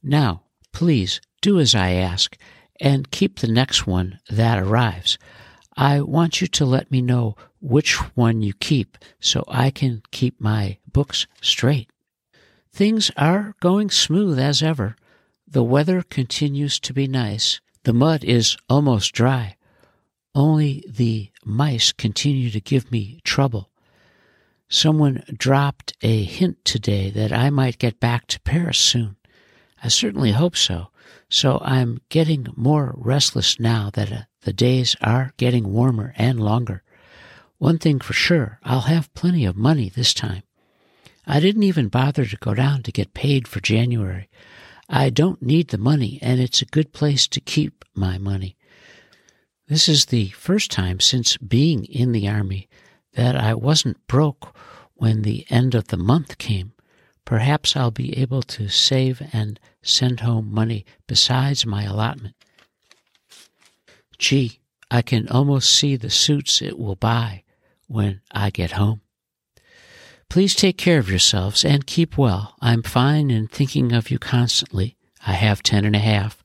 Now, 0.02 0.42
please 0.74 1.22
do 1.40 1.58
as 1.58 1.74
I 1.74 1.92
ask 1.92 2.36
and 2.78 3.10
keep 3.10 3.38
the 3.38 3.50
next 3.50 3.86
one 3.86 4.20
that 4.28 4.58
arrives. 4.58 5.16
I 5.80 6.00
want 6.00 6.40
you 6.40 6.48
to 6.48 6.64
let 6.64 6.90
me 6.90 7.00
know 7.00 7.36
which 7.60 7.94
one 8.16 8.42
you 8.42 8.52
keep 8.52 8.98
so 9.20 9.44
I 9.46 9.70
can 9.70 10.02
keep 10.10 10.40
my 10.40 10.78
books 10.92 11.28
straight. 11.40 11.88
Things 12.72 13.12
are 13.16 13.54
going 13.60 13.88
smooth 13.88 14.40
as 14.40 14.60
ever. 14.60 14.96
The 15.46 15.62
weather 15.62 16.02
continues 16.02 16.80
to 16.80 16.92
be 16.92 17.06
nice. 17.06 17.60
The 17.84 17.92
mud 17.92 18.24
is 18.24 18.56
almost 18.68 19.12
dry. 19.12 19.54
Only 20.34 20.84
the 20.88 21.30
mice 21.44 21.92
continue 21.92 22.50
to 22.50 22.60
give 22.60 22.90
me 22.90 23.20
trouble. 23.22 23.70
Someone 24.68 25.22
dropped 25.38 25.92
a 26.02 26.24
hint 26.24 26.64
today 26.64 27.08
that 27.10 27.32
I 27.32 27.50
might 27.50 27.78
get 27.78 28.00
back 28.00 28.26
to 28.28 28.40
Paris 28.40 28.80
soon. 28.80 29.14
I 29.80 29.86
certainly 29.86 30.32
hope 30.32 30.56
so. 30.56 30.88
So 31.28 31.60
I'm 31.62 32.00
getting 32.08 32.46
more 32.56 32.94
restless 32.96 33.60
now 33.60 33.90
that 33.94 34.12
uh, 34.12 34.22
the 34.42 34.52
days 34.52 34.96
are 35.02 35.32
getting 35.36 35.72
warmer 35.72 36.14
and 36.16 36.40
longer. 36.40 36.82
One 37.58 37.78
thing 37.78 38.00
for 38.00 38.12
sure, 38.12 38.60
I'll 38.62 38.82
have 38.82 39.12
plenty 39.14 39.44
of 39.44 39.56
money 39.56 39.88
this 39.88 40.14
time. 40.14 40.42
I 41.26 41.40
didn't 41.40 41.64
even 41.64 41.88
bother 41.88 42.24
to 42.24 42.36
go 42.36 42.54
down 42.54 42.82
to 42.84 42.92
get 42.92 43.12
paid 43.12 43.46
for 43.46 43.60
January. 43.60 44.28
I 44.88 45.10
don't 45.10 45.42
need 45.42 45.68
the 45.68 45.78
money, 45.78 46.18
and 46.22 46.40
it's 46.40 46.62
a 46.62 46.66
good 46.66 46.92
place 46.92 47.28
to 47.28 47.40
keep 47.40 47.84
my 47.94 48.16
money. 48.16 48.56
This 49.66 49.88
is 49.88 50.06
the 50.06 50.30
first 50.30 50.70
time 50.70 51.00
since 51.00 51.36
being 51.36 51.84
in 51.84 52.12
the 52.12 52.26
Army 52.26 52.70
that 53.12 53.36
I 53.36 53.52
wasn't 53.52 54.06
broke 54.06 54.56
when 54.94 55.22
the 55.22 55.44
end 55.50 55.74
of 55.74 55.88
the 55.88 55.98
month 55.98 56.38
came. 56.38 56.72
Perhaps 57.28 57.76
I'll 57.76 57.90
be 57.90 58.16
able 58.16 58.40
to 58.44 58.70
save 58.70 59.20
and 59.34 59.60
send 59.82 60.20
home 60.20 60.50
money 60.50 60.86
besides 61.06 61.66
my 61.66 61.82
allotment. 61.82 62.34
Gee, 64.16 64.60
I 64.90 65.02
can 65.02 65.28
almost 65.28 65.68
see 65.68 65.94
the 65.94 66.08
suits 66.08 66.62
it 66.62 66.78
will 66.78 66.96
buy 66.96 67.42
when 67.86 68.22
I 68.32 68.48
get 68.48 68.70
home. 68.70 69.02
Please 70.30 70.54
take 70.54 70.78
care 70.78 70.98
of 70.98 71.10
yourselves 71.10 71.66
and 71.66 71.86
keep 71.86 72.16
well. 72.16 72.54
I'm 72.62 72.82
fine 72.82 73.30
and 73.30 73.52
thinking 73.52 73.92
of 73.92 74.10
you 74.10 74.18
constantly. 74.18 74.96
I 75.26 75.32
have 75.32 75.62
ten 75.62 75.84
and 75.84 75.94
a 75.94 75.98
half. 75.98 76.42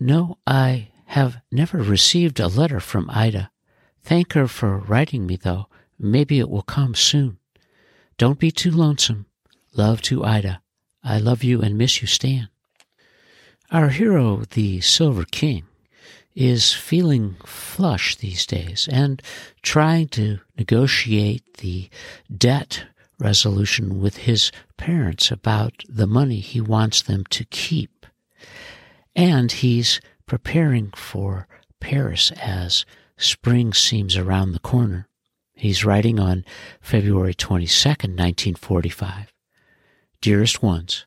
No, 0.00 0.38
I 0.46 0.88
have 1.08 1.42
never 1.52 1.82
received 1.82 2.40
a 2.40 2.48
letter 2.48 2.80
from 2.80 3.10
Ida. 3.10 3.50
Thank 4.02 4.32
her 4.32 4.48
for 4.48 4.78
writing 4.78 5.26
me, 5.26 5.36
though. 5.36 5.66
Maybe 5.98 6.38
it 6.38 6.48
will 6.48 6.62
come 6.62 6.94
soon. 6.94 7.36
Don't 8.18 8.38
be 8.38 8.50
too 8.50 8.70
lonesome. 8.70 9.26
Love 9.74 10.00
to 10.02 10.24
Ida. 10.24 10.62
I 11.04 11.18
love 11.18 11.44
you 11.44 11.60
and 11.60 11.76
miss 11.76 12.00
you, 12.00 12.08
Stan. 12.08 12.48
Our 13.70 13.90
hero, 13.90 14.42
the 14.50 14.80
Silver 14.80 15.24
King, 15.24 15.64
is 16.34 16.72
feeling 16.72 17.36
flush 17.44 18.16
these 18.16 18.46
days 18.46 18.88
and 18.90 19.22
trying 19.62 20.08
to 20.08 20.38
negotiate 20.56 21.42
the 21.58 21.88
debt 22.34 22.84
resolution 23.18 24.00
with 24.00 24.18
his 24.18 24.52
parents 24.76 25.30
about 25.30 25.82
the 25.88 26.06
money 26.06 26.40
he 26.40 26.60
wants 26.60 27.02
them 27.02 27.24
to 27.30 27.44
keep. 27.44 28.06
And 29.14 29.50
he's 29.50 30.00
preparing 30.26 30.90
for 30.92 31.48
Paris 31.80 32.30
as 32.32 32.84
Spring 33.18 33.72
seems 33.72 34.16
around 34.16 34.52
the 34.52 34.58
corner. 34.58 35.08
He's 35.56 35.86
writing 35.86 36.20
on 36.20 36.44
February 36.82 37.34
22nd, 37.34 38.12
1945. 38.14 39.32
Dearest 40.20 40.62
ones, 40.62 41.06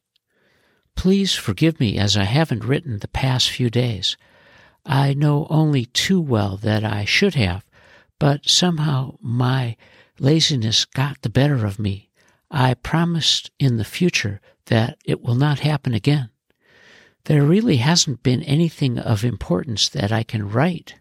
please 0.96 1.36
forgive 1.36 1.80
me 1.80 2.00
as 2.00 2.18
I 2.18 2.24
haven't 2.24 2.66
written 2.66 2.98
the 2.98 3.08
past 3.08 3.52
few 3.52 3.70
days. 3.70 4.18
I 4.86 5.14
know 5.14 5.46
only 5.52 5.86
too 5.86 6.20
well 6.20 6.58
that 6.58 6.84
I 6.84 7.06
should 7.06 7.36
have, 7.36 7.64
but 8.18 8.50
somehow 8.50 9.18
my 9.22 9.78
laziness 10.20 10.84
got 10.84 11.22
the 11.22 11.30
better 11.30 11.66
of 11.66 11.78
me. 11.78 12.10
I 12.50 12.74
promised 12.74 13.52
in 13.60 13.78
the 13.78 13.86
future 13.86 14.42
that 14.66 14.98
it 15.06 15.22
will 15.22 15.36
not 15.36 15.60
happen 15.60 15.94
again. 15.94 16.32
There 17.26 17.44
really 17.44 17.78
hasn't 17.78 18.24
been 18.24 18.42
anything 18.44 18.98
of 18.98 19.24
importance 19.24 19.90
that 19.90 20.12
I 20.12 20.24
can 20.24 20.50
write. 20.50 20.96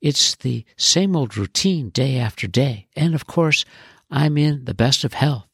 It's 0.00 0.36
the 0.36 0.64
same 0.76 1.16
old 1.16 1.36
routine 1.36 1.90
day 1.90 2.18
after 2.18 2.46
day, 2.46 2.86
and 2.94 3.14
of 3.14 3.26
course, 3.26 3.64
I'm 4.10 4.38
in 4.38 4.64
the 4.64 4.74
best 4.74 5.04
of 5.04 5.14
health. 5.14 5.46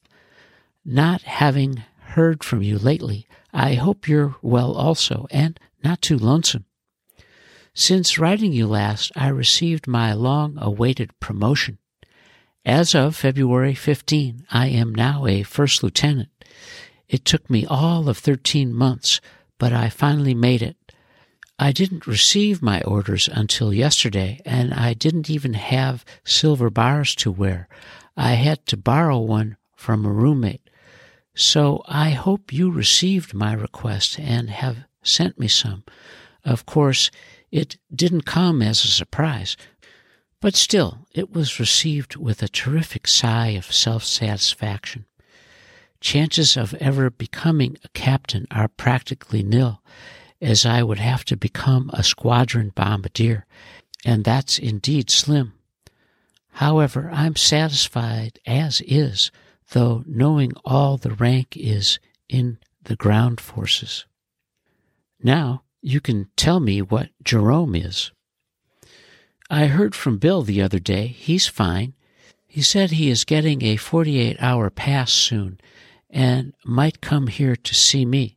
Not 0.85 1.23
having 1.23 1.83
heard 1.99 2.45
from 2.45 2.63
you 2.63 2.79
lately, 2.79 3.27
I 3.53 3.75
hope 3.75 4.09
you're 4.09 4.37
well 4.43 4.73
also, 4.75 5.27
and 5.31 5.59
not 5.83 6.03
too 6.03 6.19
lonesome. 6.19 6.67
Since 7.73 8.19
writing 8.19 8.53
you 8.53 8.67
last, 8.67 9.11
I 9.17 9.29
received 9.29 9.87
my 9.89 10.13
long 10.13 10.59
awaited 10.59 11.19
promotion. 11.19 11.79
As 12.65 12.95
of 12.95 13.17
February 13.17 13.75
15, 13.75 14.47
I 14.51 14.69
am 14.69 14.95
now 14.95 15.27
a 15.27 15.43
first 15.43 15.83
lieutenant. 15.83 16.31
It 17.09 17.25
took 17.25 17.51
me 17.51 17.67
all 17.67 18.09
of 18.09 18.19
13 18.19 18.73
months, 18.73 19.21
but 19.59 19.73
I 19.73 19.89
finally 19.89 20.35
made 20.35 20.63
it. 20.63 20.84
I 21.59 21.71
didn't 21.71 22.07
receive 22.07 22.63
my 22.63 22.81
orders 22.83 23.29
until 23.33 23.73
yesterday, 23.73 24.41
and 24.45 24.75
I 24.75 24.93
didn't 24.93 25.31
even 25.31 25.55
have 25.55 26.05
silver 26.25 26.69
bars 26.69 27.15
to 27.17 27.31
wear. 27.31 27.69
I 28.17 28.35
had 28.35 28.67
to 28.67 28.77
borrow 28.77 29.19
one 29.21 29.57
from 29.77 30.05
a 30.05 30.13
roommate. 30.13 30.69
So 31.35 31.83
I 31.87 32.11
hope 32.11 32.53
you 32.53 32.71
received 32.71 33.35
my 33.35 33.53
request 33.53 34.19
and 34.19 34.51
have 34.51 34.85
sent 35.03 35.39
me 35.39 35.49
some. 35.49 35.85
Of 36.45 36.67
course, 36.67 37.11
it 37.51 37.77
didn't 37.95 38.23
come 38.23 38.61
as 38.61 38.85
a 38.85 38.89
surprise, 38.89 39.57
but 40.41 40.55
still, 40.55 41.07
it 41.13 41.33
was 41.33 41.61
received 41.61 42.17
with 42.17 42.43
a 42.43 42.49
terrific 42.49 43.07
sigh 43.07 43.51
of 43.51 43.73
self 43.73 44.05
satisfaction. 44.05 45.07
Chances 46.01 46.57
of 46.57 46.75
ever 46.75 47.11
becoming 47.11 47.79
a 47.85 47.89
captain 47.91 48.47
are 48.51 48.69
practically 48.69 49.43
nil, 49.43 49.81
as 50.45 50.67
I 50.67 50.83
would 50.83 50.99
have 50.99 51.25
to 51.27 51.37
become 51.37 51.91
a 51.93 52.05
squadron 52.05 52.71
bombardier, 52.75 53.47
and 54.05 54.25
that's 54.25 54.59
indeed 54.59 55.11
slim. 55.11 55.55
However, 56.53 57.11
I'm 57.13 57.35
satisfied 57.35 58.39
as 58.47 58.83
is, 58.83 59.31
though 59.73 60.05
knowing 60.07 60.53
all 60.65 60.99
the 60.99 61.15
rank 61.15 61.57
is 61.57 61.99
in 62.29 62.59
the 62.85 62.95
ground 62.95 63.41
forces. 63.41 64.05
Now, 65.23 65.63
you 65.81 66.01
can 66.01 66.29
tell 66.37 66.61
me 66.61 66.83
what 66.83 67.09
Jerome 67.23 67.75
is. 67.75 68.13
I 69.49 69.67
heard 69.67 69.95
from 69.95 70.19
Bill 70.19 70.43
the 70.43 70.61
other 70.61 70.79
day. 70.79 71.07
He's 71.07 71.47
fine. 71.47 71.95
He 72.47 72.63
said 72.63 72.91
he 72.91 73.09
is 73.09 73.25
getting 73.25 73.63
a 73.63 73.77
48 73.77 74.37
hour 74.41 74.71
pass 74.71 75.11
soon 75.13 75.59
and 76.11 76.55
might 76.65 77.01
come 77.01 77.27
here 77.27 77.57
to 77.57 77.75
see 77.75 78.05
me. 78.05 78.37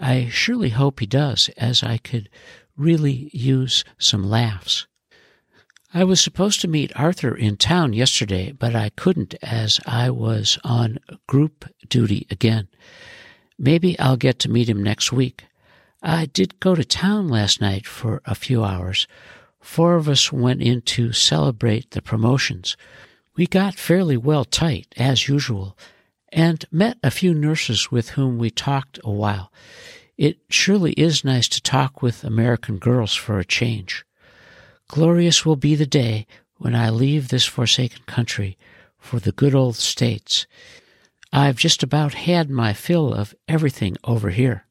I 0.00 0.28
surely 0.30 0.70
hope 0.70 1.00
he 1.00 1.06
does, 1.06 1.50
as 1.58 1.82
I 1.82 1.98
could 1.98 2.30
really 2.76 3.30
use 3.34 3.84
some 3.98 4.24
laughs. 4.24 4.86
I 5.92 6.04
was 6.04 6.20
supposed 6.20 6.60
to 6.60 6.68
meet 6.68 6.92
Arthur 6.96 7.36
in 7.36 7.56
town 7.56 7.92
yesterday, 7.92 8.52
but 8.52 8.74
I 8.74 8.90
couldn't 8.90 9.34
as 9.42 9.78
I 9.84 10.08
was 10.10 10.58
on 10.64 10.98
group 11.26 11.66
duty 11.88 12.26
again. 12.30 12.68
Maybe 13.58 13.98
I'll 13.98 14.16
get 14.16 14.38
to 14.40 14.50
meet 14.50 14.68
him 14.68 14.82
next 14.82 15.12
week. 15.12 15.44
I 16.02 16.26
did 16.26 16.60
go 16.60 16.74
to 16.74 16.84
town 16.84 17.28
last 17.28 17.60
night 17.60 17.86
for 17.86 18.22
a 18.24 18.34
few 18.34 18.64
hours. 18.64 19.06
Four 19.60 19.96
of 19.96 20.08
us 20.08 20.32
went 20.32 20.62
in 20.62 20.80
to 20.82 21.12
celebrate 21.12 21.90
the 21.90 22.00
promotions. 22.00 22.76
We 23.36 23.46
got 23.46 23.74
fairly 23.74 24.16
well 24.16 24.46
tight, 24.46 24.94
as 24.96 25.28
usual, 25.28 25.76
and 26.32 26.64
met 26.70 26.98
a 27.02 27.10
few 27.10 27.34
nurses 27.34 27.90
with 27.90 28.10
whom 28.10 28.38
we 28.38 28.50
talked 28.50 28.98
a 29.04 29.10
while. 29.10 29.52
It 30.16 30.38
surely 30.48 30.92
is 30.92 31.24
nice 31.24 31.48
to 31.48 31.62
talk 31.62 32.02
with 32.02 32.24
American 32.24 32.78
girls 32.78 33.14
for 33.14 33.38
a 33.38 33.44
change. 33.44 34.04
Glorious 34.88 35.46
will 35.46 35.56
be 35.56 35.74
the 35.74 35.86
day 35.86 36.26
when 36.56 36.74
I 36.74 36.90
leave 36.90 37.28
this 37.28 37.46
forsaken 37.46 38.02
country 38.06 38.58
for 38.98 39.18
the 39.18 39.32
good 39.32 39.54
old 39.54 39.76
States. 39.76 40.46
I've 41.32 41.56
just 41.56 41.82
about 41.82 42.14
had 42.14 42.50
my 42.50 42.72
fill 42.72 43.14
of 43.14 43.34
everything 43.48 43.96
over 44.04 44.30
here. 44.30 44.66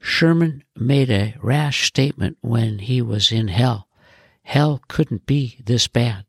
Sherman 0.00 0.64
made 0.76 1.10
a 1.10 1.34
rash 1.42 1.86
statement 1.86 2.38
when 2.40 2.78
he 2.78 3.02
was 3.02 3.32
in 3.32 3.48
hell. 3.48 3.88
Hell 4.42 4.80
couldn't 4.88 5.26
be 5.26 5.58
this 5.64 5.88
bad. 5.88 6.24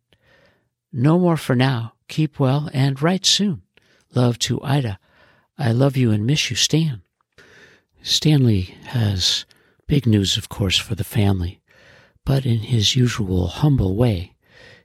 No 0.91 1.19
more 1.19 1.37
for 1.37 1.55
now. 1.55 1.93
Keep 2.07 2.39
well 2.39 2.69
and 2.73 3.01
write 3.01 3.25
soon. 3.25 3.61
Love 4.15 4.39
to 4.39 4.61
Ida. 4.63 4.99
I 5.57 5.71
love 5.71 5.95
you 5.95 6.11
and 6.11 6.25
miss 6.25 6.49
you, 6.49 6.55
Stan. 6.55 7.01
Stanley 8.01 8.75
has 8.85 9.45
big 9.87 10.05
news, 10.05 10.37
of 10.37 10.49
course, 10.49 10.77
for 10.77 10.95
the 10.95 11.03
family, 11.03 11.61
but 12.25 12.45
in 12.45 12.59
his 12.59 12.95
usual 12.95 13.47
humble 13.47 13.95
way, 13.95 14.35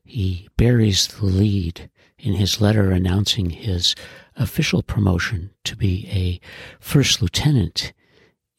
he 0.04 0.48
buries 0.56 1.06
the 1.06 1.24
lead 1.24 1.90
in 2.18 2.34
his 2.34 2.60
letter 2.60 2.90
announcing 2.90 3.50
his 3.50 3.94
official 4.37 4.82
promotion 4.82 5.50
to 5.64 5.76
be 5.76 6.06
a 6.10 6.40
first 6.80 7.22
lieutenant 7.22 7.92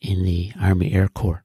in 0.02 0.24
the 0.24 0.52
Army 0.60 0.94
Air 0.94 1.08
Corps. 1.08 1.44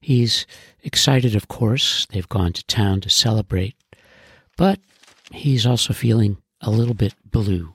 He's 0.00 0.46
excited, 0.82 1.34
of 1.34 1.48
course. 1.48 2.06
They've 2.10 2.28
gone 2.28 2.52
to 2.52 2.64
town 2.64 3.00
to 3.02 3.10
celebrate, 3.10 3.74
but 4.56 4.80
he's 5.32 5.66
also 5.66 5.92
feeling 5.92 6.38
a 6.60 6.70
little 6.70 6.94
bit 6.94 7.14
blue 7.24 7.74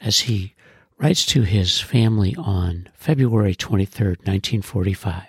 as 0.00 0.20
he 0.20 0.54
writes 0.98 1.26
to 1.26 1.42
his 1.42 1.80
family 1.80 2.34
on 2.36 2.88
February 2.94 3.54
23, 3.54 4.08
1945. 4.08 5.24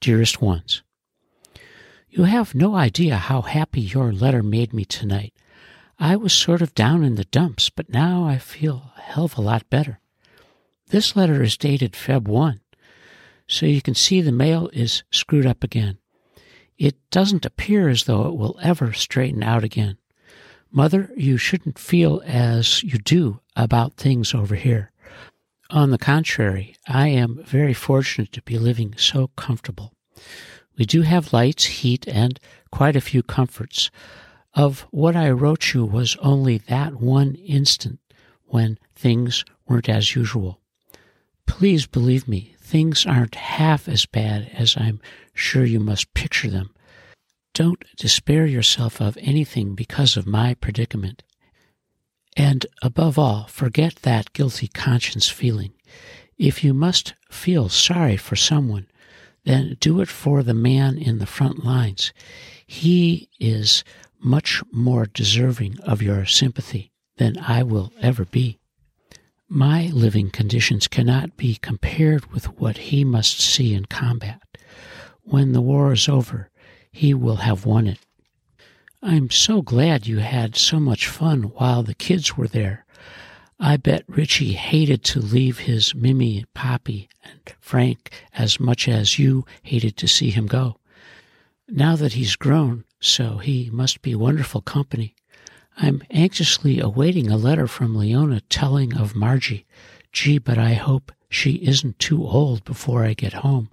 Dearest 0.00 0.42
ones, 0.42 0.82
you 2.16 2.24
have 2.24 2.54
no 2.54 2.76
idea 2.76 3.16
how 3.16 3.42
happy 3.42 3.80
your 3.80 4.12
letter 4.12 4.40
made 4.40 4.72
me 4.72 4.84
tonight. 4.84 5.34
I 5.98 6.14
was 6.14 6.32
sort 6.32 6.62
of 6.62 6.74
down 6.74 7.02
in 7.02 7.16
the 7.16 7.24
dumps, 7.24 7.70
but 7.70 7.88
now 7.88 8.24
I 8.24 8.38
feel 8.38 8.92
a 8.96 9.00
hell 9.00 9.24
of 9.24 9.36
a 9.36 9.40
lot 9.40 9.68
better. 9.68 9.98
This 10.90 11.16
letter 11.16 11.42
is 11.42 11.56
dated 11.56 11.94
Feb 11.94 12.28
1, 12.28 12.60
so 13.48 13.66
you 13.66 13.82
can 13.82 13.96
see 13.96 14.20
the 14.20 14.30
mail 14.30 14.70
is 14.72 15.02
screwed 15.10 15.44
up 15.44 15.64
again. 15.64 15.98
It 16.78 16.96
doesn't 17.10 17.46
appear 17.46 17.88
as 17.88 18.04
though 18.04 18.28
it 18.28 18.36
will 18.36 18.58
ever 18.62 18.92
straighten 18.92 19.42
out 19.42 19.64
again. 19.64 19.98
Mother, 20.76 21.12
you 21.16 21.36
shouldn't 21.36 21.78
feel 21.78 22.20
as 22.26 22.82
you 22.82 22.98
do 22.98 23.38
about 23.54 23.94
things 23.94 24.34
over 24.34 24.56
here. 24.56 24.90
On 25.70 25.90
the 25.90 25.98
contrary, 25.98 26.74
I 26.88 27.06
am 27.06 27.44
very 27.44 27.72
fortunate 27.72 28.32
to 28.32 28.42
be 28.42 28.58
living 28.58 28.94
so 28.96 29.28
comfortable. 29.36 29.94
We 30.76 30.84
do 30.84 31.02
have 31.02 31.32
lights, 31.32 31.64
heat, 31.66 32.08
and 32.08 32.40
quite 32.72 32.96
a 32.96 33.00
few 33.00 33.22
comforts. 33.22 33.92
Of 34.52 34.80
what 34.90 35.14
I 35.14 35.30
wrote 35.30 35.74
you 35.74 35.84
was 35.84 36.16
only 36.16 36.58
that 36.58 37.00
one 37.00 37.36
instant 37.36 38.00
when 38.46 38.76
things 38.96 39.44
weren't 39.68 39.88
as 39.88 40.16
usual. 40.16 40.58
Please 41.46 41.86
believe 41.86 42.26
me, 42.26 42.56
things 42.58 43.06
aren't 43.06 43.36
half 43.36 43.88
as 43.88 44.06
bad 44.06 44.50
as 44.52 44.76
I'm 44.76 45.00
sure 45.34 45.64
you 45.64 45.78
must 45.78 46.14
picture 46.14 46.50
them. 46.50 46.73
Don't 47.54 47.84
despair 47.96 48.46
yourself 48.46 49.00
of 49.00 49.16
anything 49.20 49.74
because 49.74 50.16
of 50.16 50.26
my 50.26 50.54
predicament. 50.54 51.22
And 52.36 52.66
above 52.82 53.16
all, 53.16 53.46
forget 53.46 53.96
that 54.02 54.32
guilty 54.32 54.66
conscience 54.66 55.28
feeling. 55.28 55.72
If 56.36 56.64
you 56.64 56.74
must 56.74 57.14
feel 57.30 57.68
sorry 57.68 58.16
for 58.16 58.34
someone, 58.34 58.88
then 59.44 59.76
do 59.78 60.00
it 60.00 60.08
for 60.08 60.42
the 60.42 60.54
man 60.54 60.98
in 60.98 61.18
the 61.18 61.26
front 61.26 61.64
lines. 61.64 62.12
He 62.66 63.28
is 63.38 63.84
much 64.18 64.62
more 64.72 65.06
deserving 65.06 65.78
of 65.80 66.02
your 66.02 66.26
sympathy 66.26 66.90
than 67.18 67.38
I 67.38 67.62
will 67.62 67.92
ever 68.00 68.24
be. 68.24 68.58
My 69.48 69.86
living 69.92 70.30
conditions 70.30 70.88
cannot 70.88 71.36
be 71.36 71.54
compared 71.54 72.32
with 72.32 72.58
what 72.58 72.78
he 72.78 73.04
must 73.04 73.40
see 73.40 73.74
in 73.74 73.84
combat. 73.84 74.40
When 75.22 75.52
the 75.52 75.60
war 75.60 75.92
is 75.92 76.08
over, 76.08 76.50
he 76.94 77.12
will 77.12 77.36
have 77.36 77.66
won 77.66 77.88
it. 77.88 77.98
I'm 79.02 79.28
so 79.28 79.62
glad 79.62 80.06
you 80.06 80.18
had 80.18 80.54
so 80.54 80.78
much 80.78 81.08
fun 81.08 81.42
while 81.56 81.82
the 81.82 81.92
kids 81.92 82.36
were 82.36 82.46
there. 82.46 82.86
I 83.58 83.76
bet 83.76 84.04
Richie 84.06 84.52
hated 84.52 85.02
to 85.04 85.20
leave 85.20 85.58
his 85.58 85.92
Mimi 85.92 86.44
Poppy 86.54 87.08
and 87.24 87.40
Frank 87.58 88.12
as 88.32 88.60
much 88.60 88.86
as 88.86 89.18
you 89.18 89.44
hated 89.64 89.96
to 89.96 90.06
see 90.06 90.30
him 90.30 90.46
go. 90.46 90.76
Now 91.68 91.96
that 91.96 92.12
he's 92.12 92.36
grown, 92.36 92.84
so 93.00 93.38
he 93.38 93.70
must 93.72 94.00
be 94.00 94.14
wonderful 94.14 94.60
company. 94.60 95.16
I'm 95.76 96.00
anxiously 96.12 96.78
awaiting 96.78 97.28
a 97.28 97.36
letter 97.36 97.66
from 97.66 97.96
Leona 97.96 98.40
telling 98.42 98.96
of 98.96 99.16
Margie. 99.16 99.66
Gee, 100.12 100.38
but 100.38 100.58
I 100.58 100.74
hope 100.74 101.10
she 101.28 101.54
isn't 101.54 101.98
too 101.98 102.24
old 102.24 102.64
before 102.64 103.04
I 103.04 103.14
get 103.14 103.32
home. 103.32 103.68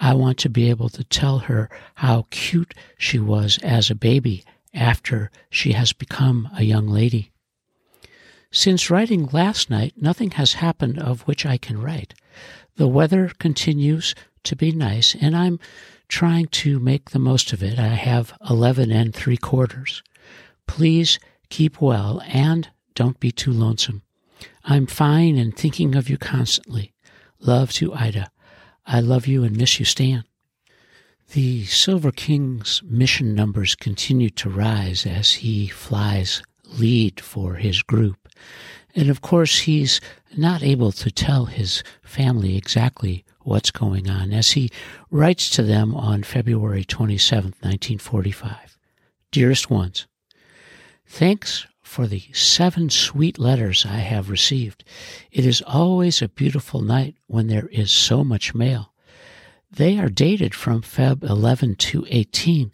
I 0.00 0.14
want 0.14 0.38
to 0.38 0.48
be 0.48 0.70
able 0.70 0.88
to 0.90 1.04
tell 1.04 1.40
her 1.40 1.68
how 1.96 2.26
cute 2.30 2.74
she 2.96 3.18
was 3.18 3.58
as 3.62 3.90
a 3.90 3.94
baby 3.94 4.44
after 4.72 5.30
she 5.50 5.72
has 5.72 5.92
become 5.92 6.48
a 6.56 6.62
young 6.62 6.86
lady. 6.86 7.32
Since 8.50 8.90
writing 8.90 9.28
last 9.32 9.68
night, 9.68 9.94
nothing 9.96 10.30
has 10.32 10.54
happened 10.54 10.98
of 10.98 11.22
which 11.22 11.44
I 11.44 11.58
can 11.58 11.80
write. 11.80 12.14
The 12.76 12.88
weather 12.88 13.32
continues 13.38 14.14
to 14.44 14.56
be 14.56 14.72
nice, 14.72 15.14
and 15.20 15.36
I'm 15.36 15.58
trying 16.08 16.46
to 16.46 16.78
make 16.80 17.10
the 17.10 17.18
most 17.18 17.52
of 17.52 17.62
it. 17.62 17.78
I 17.78 17.88
have 17.88 18.32
11 18.48 18.90
and 18.90 19.14
three 19.14 19.36
quarters. 19.36 20.02
Please 20.66 21.18
keep 21.50 21.80
well 21.80 22.22
and 22.26 22.68
don't 22.94 23.20
be 23.20 23.30
too 23.30 23.52
lonesome. 23.52 24.02
I'm 24.64 24.86
fine 24.86 25.36
and 25.36 25.56
thinking 25.56 25.94
of 25.94 26.08
you 26.08 26.16
constantly. 26.16 26.92
Love 27.40 27.72
to 27.72 27.92
Ida. 27.94 28.30
I 28.90 29.00
love 29.00 29.26
you 29.26 29.44
and 29.44 29.54
miss 29.54 29.78
you, 29.78 29.84
Stan. 29.84 30.24
The 31.32 31.66
Silver 31.66 32.10
King's 32.10 32.82
mission 32.82 33.34
numbers 33.34 33.74
continue 33.74 34.30
to 34.30 34.48
rise 34.48 35.04
as 35.04 35.34
he 35.34 35.68
flies 35.68 36.42
lead 36.64 37.20
for 37.20 37.56
his 37.56 37.82
group. 37.82 38.30
And 38.94 39.10
of 39.10 39.20
course, 39.20 39.58
he's 39.60 40.00
not 40.38 40.62
able 40.62 40.90
to 40.92 41.10
tell 41.10 41.44
his 41.44 41.82
family 42.02 42.56
exactly 42.56 43.26
what's 43.42 43.70
going 43.70 44.08
on 44.08 44.32
as 44.32 44.52
he 44.52 44.70
writes 45.10 45.50
to 45.50 45.62
them 45.62 45.94
on 45.94 46.22
February 46.22 46.84
27, 46.84 47.44
1945. 47.60 48.78
Dearest 49.30 49.68
ones, 49.68 50.06
thanks 51.06 51.66
for 51.88 52.06
the 52.06 52.22
seven 52.34 52.90
sweet 52.90 53.38
letters 53.38 53.86
I 53.86 53.96
have 53.96 54.28
received. 54.28 54.84
It 55.32 55.46
is 55.46 55.62
always 55.62 56.20
a 56.20 56.28
beautiful 56.28 56.82
night 56.82 57.16
when 57.26 57.46
there 57.46 57.66
is 57.68 57.90
so 57.90 58.22
much 58.22 58.54
mail. 58.54 58.92
They 59.70 59.98
are 59.98 60.10
dated 60.10 60.54
from 60.54 60.82
Feb 60.82 61.24
11 61.24 61.76
to 61.76 62.06
18, 62.08 62.72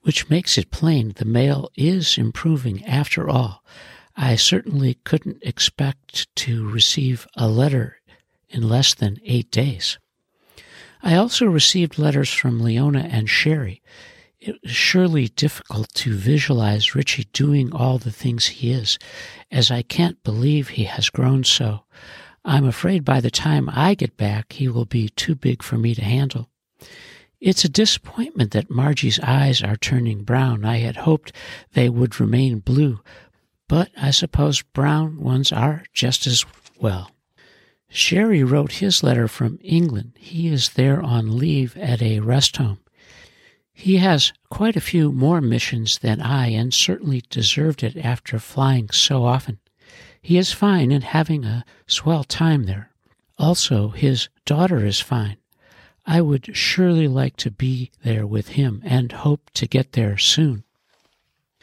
which 0.00 0.30
makes 0.30 0.56
it 0.56 0.70
plain 0.70 1.12
the 1.16 1.26
mail 1.26 1.70
is 1.76 2.16
improving 2.16 2.84
after 2.86 3.28
all. 3.28 3.62
I 4.16 4.34
certainly 4.36 4.94
couldn't 5.04 5.42
expect 5.42 6.34
to 6.36 6.68
receive 6.68 7.28
a 7.36 7.48
letter 7.48 8.00
in 8.48 8.66
less 8.66 8.94
than 8.94 9.18
eight 9.24 9.50
days. 9.50 9.98
I 11.02 11.14
also 11.16 11.44
received 11.46 11.98
letters 11.98 12.32
from 12.32 12.60
Leona 12.60 13.08
and 13.10 13.28
Sherry. 13.28 13.82
It 14.40 14.56
is 14.62 14.70
surely 14.70 15.28
difficult 15.28 15.92
to 15.94 16.14
visualize 16.14 16.94
Richie 16.94 17.26
doing 17.32 17.72
all 17.72 17.98
the 17.98 18.12
things 18.12 18.46
he 18.46 18.70
is, 18.70 18.96
as 19.50 19.70
I 19.70 19.82
can't 19.82 20.22
believe 20.22 20.68
he 20.68 20.84
has 20.84 21.10
grown 21.10 21.42
so. 21.42 21.84
I'm 22.44 22.64
afraid 22.64 23.04
by 23.04 23.20
the 23.20 23.32
time 23.32 23.68
I 23.68 23.94
get 23.94 24.16
back, 24.16 24.52
he 24.52 24.68
will 24.68 24.84
be 24.84 25.08
too 25.08 25.34
big 25.34 25.62
for 25.62 25.76
me 25.76 25.92
to 25.94 26.04
handle. 26.04 26.48
It's 27.40 27.64
a 27.64 27.68
disappointment 27.68 28.52
that 28.52 28.70
Margie's 28.70 29.18
eyes 29.20 29.62
are 29.62 29.76
turning 29.76 30.22
brown. 30.22 30.64
I 30.64 30.78
had 30.78 30.96
hoped 30.96 31.32
they 31.72 31.88
would 31.88 32.20
remain 32.20 32.60
blue, 32.60 33.00
but 33.68 33.90
I 33.96 34.12
suppose 34.12 34.62
brown 34.62 35.20
ones 35.20 35.50
are 35.52 35.84
just 35.92 36.26
as 36.28 36.44
well. 36.80 37.10
Sherry 37.88 38.44
wrote 38.44 38.72
his 38.72 39.02
letter 39.02 39.26
from 39.26 39.58
England. 39.62 40.12
He 40.16 40.46
is 40.46 40.70
there 40.70 41.02
on 41.02 41.38
leave 41.38 41.76
at 41.76 42.02
a 42.02 42.20
rest 42.20 42.56
home. 42.58 42.78
He 43.80 43.98
has 43.98 44.32
quite 44.50 44.74
a 44.74 44.80
few 44.80 45.12
more 45.12 45.40
missions 45.40 45.98
than 45.98 46.20
I, 46.20 46.48
and 46.48 46.74
certainly 46.74 47.22
deserved 47.30 47.84
it 47.84 47.96
after 47.96 48.40
flying 48.40 48.90
so 48.90 49.24
often. 49.24 49.60
He 50.20 50.36
is 50.36 50.52
fine 50.52 50.90
and 50.90 51.04
having 51.04 51.44
a 51.44 51.64
swell 51.86 52.24
time 52.24 52.64
there. 52.64 52.90
Also, 53.38 53.90
his 53.90 54.28
daughter 54.44 54.84
is 54.84 54.98
fine. 54.98 55.36
I 56.04 56.20
would 56.20 56.56
surely 56.56 57.06
like 57.06 57.36
to 57.36 57.52
be 57.52 57.92
there 58.02 58.26
with 58.26 58.48
him 58.48 58.82
and 58.84 59.12
hope 59.12 59.48
to 59.54 59.68
get 59.68 59.92
there 59.92 60.18
soon. 60.18 60.64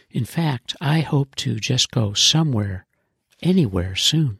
In 0.10 0.23
fact, 0.23 0.73
I 0.80 1.01
hope 1.01 1.36
to 1.36 1.60
just 1.60 1.91
go 1.91 2.13
somewhere, 2.13 2.86
anywhere 3.43 3.97
soon. 3.97 4.39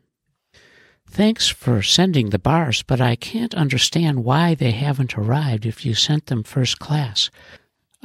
Thanks 1.09 1.49
for 1.49 1.81
sending 1.81 2.29
the 2.29 2.39
bars, 2.39 2.83
but 2.83 3.01
I 3.01 3.17
can't 3.17 3.53
understand 3.53 4.23
why 4.23 4.55
they 4.55 4.71
haven't 4.71 5.17
arrived 5.17 5.65
if 5.65 5.85
you 5.85 5.93
sent 5.93 6.27
them 6.27 6.41
first 6.41 6.79
class. 6.79 7.29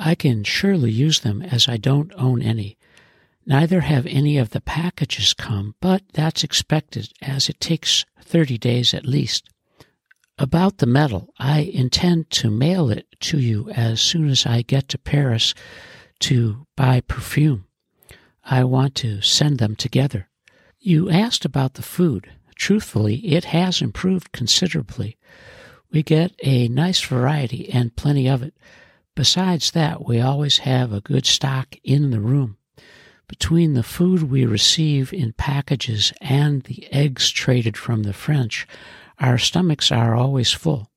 I 0.02 0.14
can 0.14 0.44
surely 0.44 0.90
use 0.90 1.20
them 1.20 1.42
as 1.42 1.68
I 1.68 1.76
don't 1.76 2.10
own 2.16 2.40
any. 2.40 2.78
Neither 3.44 3.80
have 3.82 4.06
any 4.06 4.38
of 4.38 4.50
the 4.50 4.62
packages 4.62 5.34
come, 5.34 5.74
but 5.78 6.02
that's 6.14 6.42
expected 6.42 7.12
as 7.20 7.50
it 7.50 7.60
takes 7.60 8.06
30 8.22 8.56
days 8.56 8.94
at 8.94 9.04
least. 9.04 9.50
About 10.38 10.78
the 10.78 10.86
medal, 10.86 11.34
I 11.38 11.60
intend 11.60 12.30
to 12.30 12.50
mail 12.50 12.88
it 12.88 13.06
to 13.20 13.38
you 13.38 13.68
as 13.72 14.00
soon 14.00 14.30
as 14.30 14.46
I 14.46 14.62
get 14.62 14.88
to 14.88 14.98
Paris 14.98 15.52
to 16.20 16.66
buy 16.76 17.02
perfume. 17.02 17.66
I 18.42 18.64
want 18.64 18.94
to 18.96 19.20
send 19.20 19.58
them 19.58 19.76
together. 19.76 20.30
You 20.78 21.10
asked 21.10 21.44
about 21.44 21.74
the 21.74 21.82
food. 21.82 22.30
Truthfully, 22.54 23.16
it 23.16 23.44
has 23.44 23.82
improved 23.82 24.32
considerably. 24.32 25.18
We 25.92 26.02
get 26.02 26.32
a 26.42 26.68
nice 26.68 27.02
variety 27.02 27.68
and 27.68 27.94
plenty 27.94 28.26
of 28.26 28.42
it. 28.42 28.54
Besides 29.14 29.72
that, 29.72 30.04
we 30.06 30.20
always 30.20 30.58
have 30.58 30.92
a 30.92 31.00
good 31.00 31.26
stock 31.26 31.76
in 31.82 32.10
the 32.10 32.20
room. 32.20 32.56
Between 33.28 33.74
the 33.74 33.82
food 33.82 34.24
we 34.24 34.44
receive 34.44 35.12
in 35.12 35.32
packages 35.32 36.12
and 36.20 36.62
the 36.64 36.92
eggs 36.92 37.30
traded 37.30 37.76
from 37.76 38.02
the 38.02 38.12
French, 38.12 38.66
our 39.18 39.38
stomachs 39.38 39.92
are 39.92 40.14
always 40.14 40.52
full. 40.52 40.90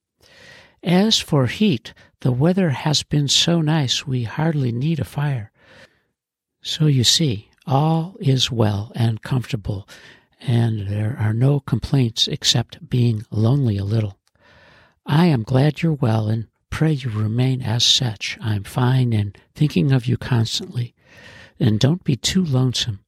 As 0.82 1.18
for 1.18 1.46
heat, 1.46 1.94
the 2.20 2.32
weather 2.32 2.70
has 2.70 3.02
been 3.02 3.28
so 3.28 3.60
nice 3.60 4.06
we 4.06 4.24
hardly 4.24 4.72
need 4.72 5.00
a 5.00 5.04
fire. 5.04 5.52
So 6.62 6.86
you 6.86 7.04
see, 7.04 7.50
all 7.66 8.16
is 8.20 8.50
well 8.50 8.90
and 8.94 9.22
comfortable, 9.22 9.88
and 10.40 10.88
there 10.88 11.16
are 11.18 11.32
no 11.32 11.60
complaints 11.60 12.28
except 12.28 12.88
being 12.88 13.24
lonely 13.30 13.76
a 13.76 13.84
little. 13.84 14.18
I 15.06 15.26
am 15.26 15.42
glad 15.42 15.82
you're 15.82 15.92
well 15.92 16.28
and 16.28 16.48
pray 16.74 16.90
you 16.90 17.08
remain 17.08 17.62
as 17.62 17.84
such. 17.84 18.36
I'm 18.40 18.64
fine 18.64 19.12
and 19.12 19.38
thinking 19.54 19.92
of 19.92 20.06
you 20.06 20.16
constantly. 20.16 20.92
And 21.60 21.78
don't 21.78 22.02
be 22.02 22.16
too 22.16 22.44
lonesome. 22.44 22.98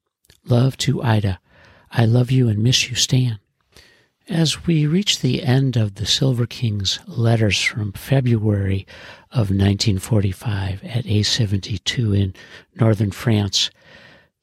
Love 0.45 0.77
to 0.77 1.03
Ida. 1.03 1.41
I 1.91 2.05
love 2.05 2.31
you 2.31 2.49
and 2.49 2.63
miss 2.63 2.89
you, 2.89 2.95
Stan. 2.95 3.41
As 4.29 4.69
we 4.69 4.87
reach 4.87 5.19
the 5.19 5.43
end 5.43 5.77
of 5.77 5.97
the 5.97 6.07
Silver 6.07 6.47
King's 6.47 7.01
letters 7.09 7.61
from 7.61 7.91
February 7.91 8.87
of 9.33 9.51
1945 9.51 10.85
at 10.85 11.05
A72 11.05 12.17
in 12.17 12.35
northern 12.79 13.11
France, 13.11 13.71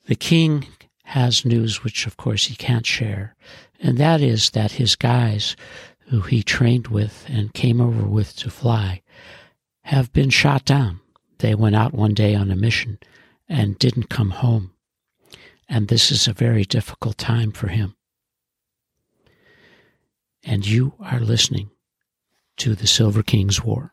the 0.05 0.15
king 0.15 0.67
has 1.05 1.45
news 1.45 1.81
which, 1.81 2.05
of 2.07 2.17
course, 2.17 2.47
he 2.47 2.55
can't 2.57 2.85
share, 2.85 3.35
and 3.79 3.97
that 3.97 4.19
is 4.19 4.49
that 4.49 4.73
his 4.73 4.97
guys, 4.97 5.55
who 6.07 6.21
he 6.21 6.43
trained 6.43 6.87
with 6.87 7.25
and 7.27 7.53
came 7.53 7.81
over 7.81 8.03
with 8.03 8.35
to 8.37 8.49
fly, 8.49 9.01
have 9.83 10.11
been 10.13 10.29
shot 10.29 10.65
down. 10.65 10.99
They 11.39 11.55
went 11.55 11.75
out 11.75 11.93
one 11.93 12.13
day 12.13 12.35
on 12.35 12.51
a 12.51 12.55
mission 12.55 12.99
and 13.49 13.77
didn't 13.79 14.09
come 14.09 14.31
home. 14.31 14.71
And 15.67 15.87
this 15.87 16.11
is 16.11 16.27
a 16.27 16.33
very 16.33 16.63
difficult 16.63 17.17
time 17.17 17.51
for 17.51 17.67
him. 17.67 17.95
And 20.43 20.67
you 20.67 20.93
are 20.99 21.19
listening 21.19 21.71
to 22.57 22.75
the 22.75 22.87
Silver 22.87 23.23
King's 23.23 23.63
War. 23.63 23.92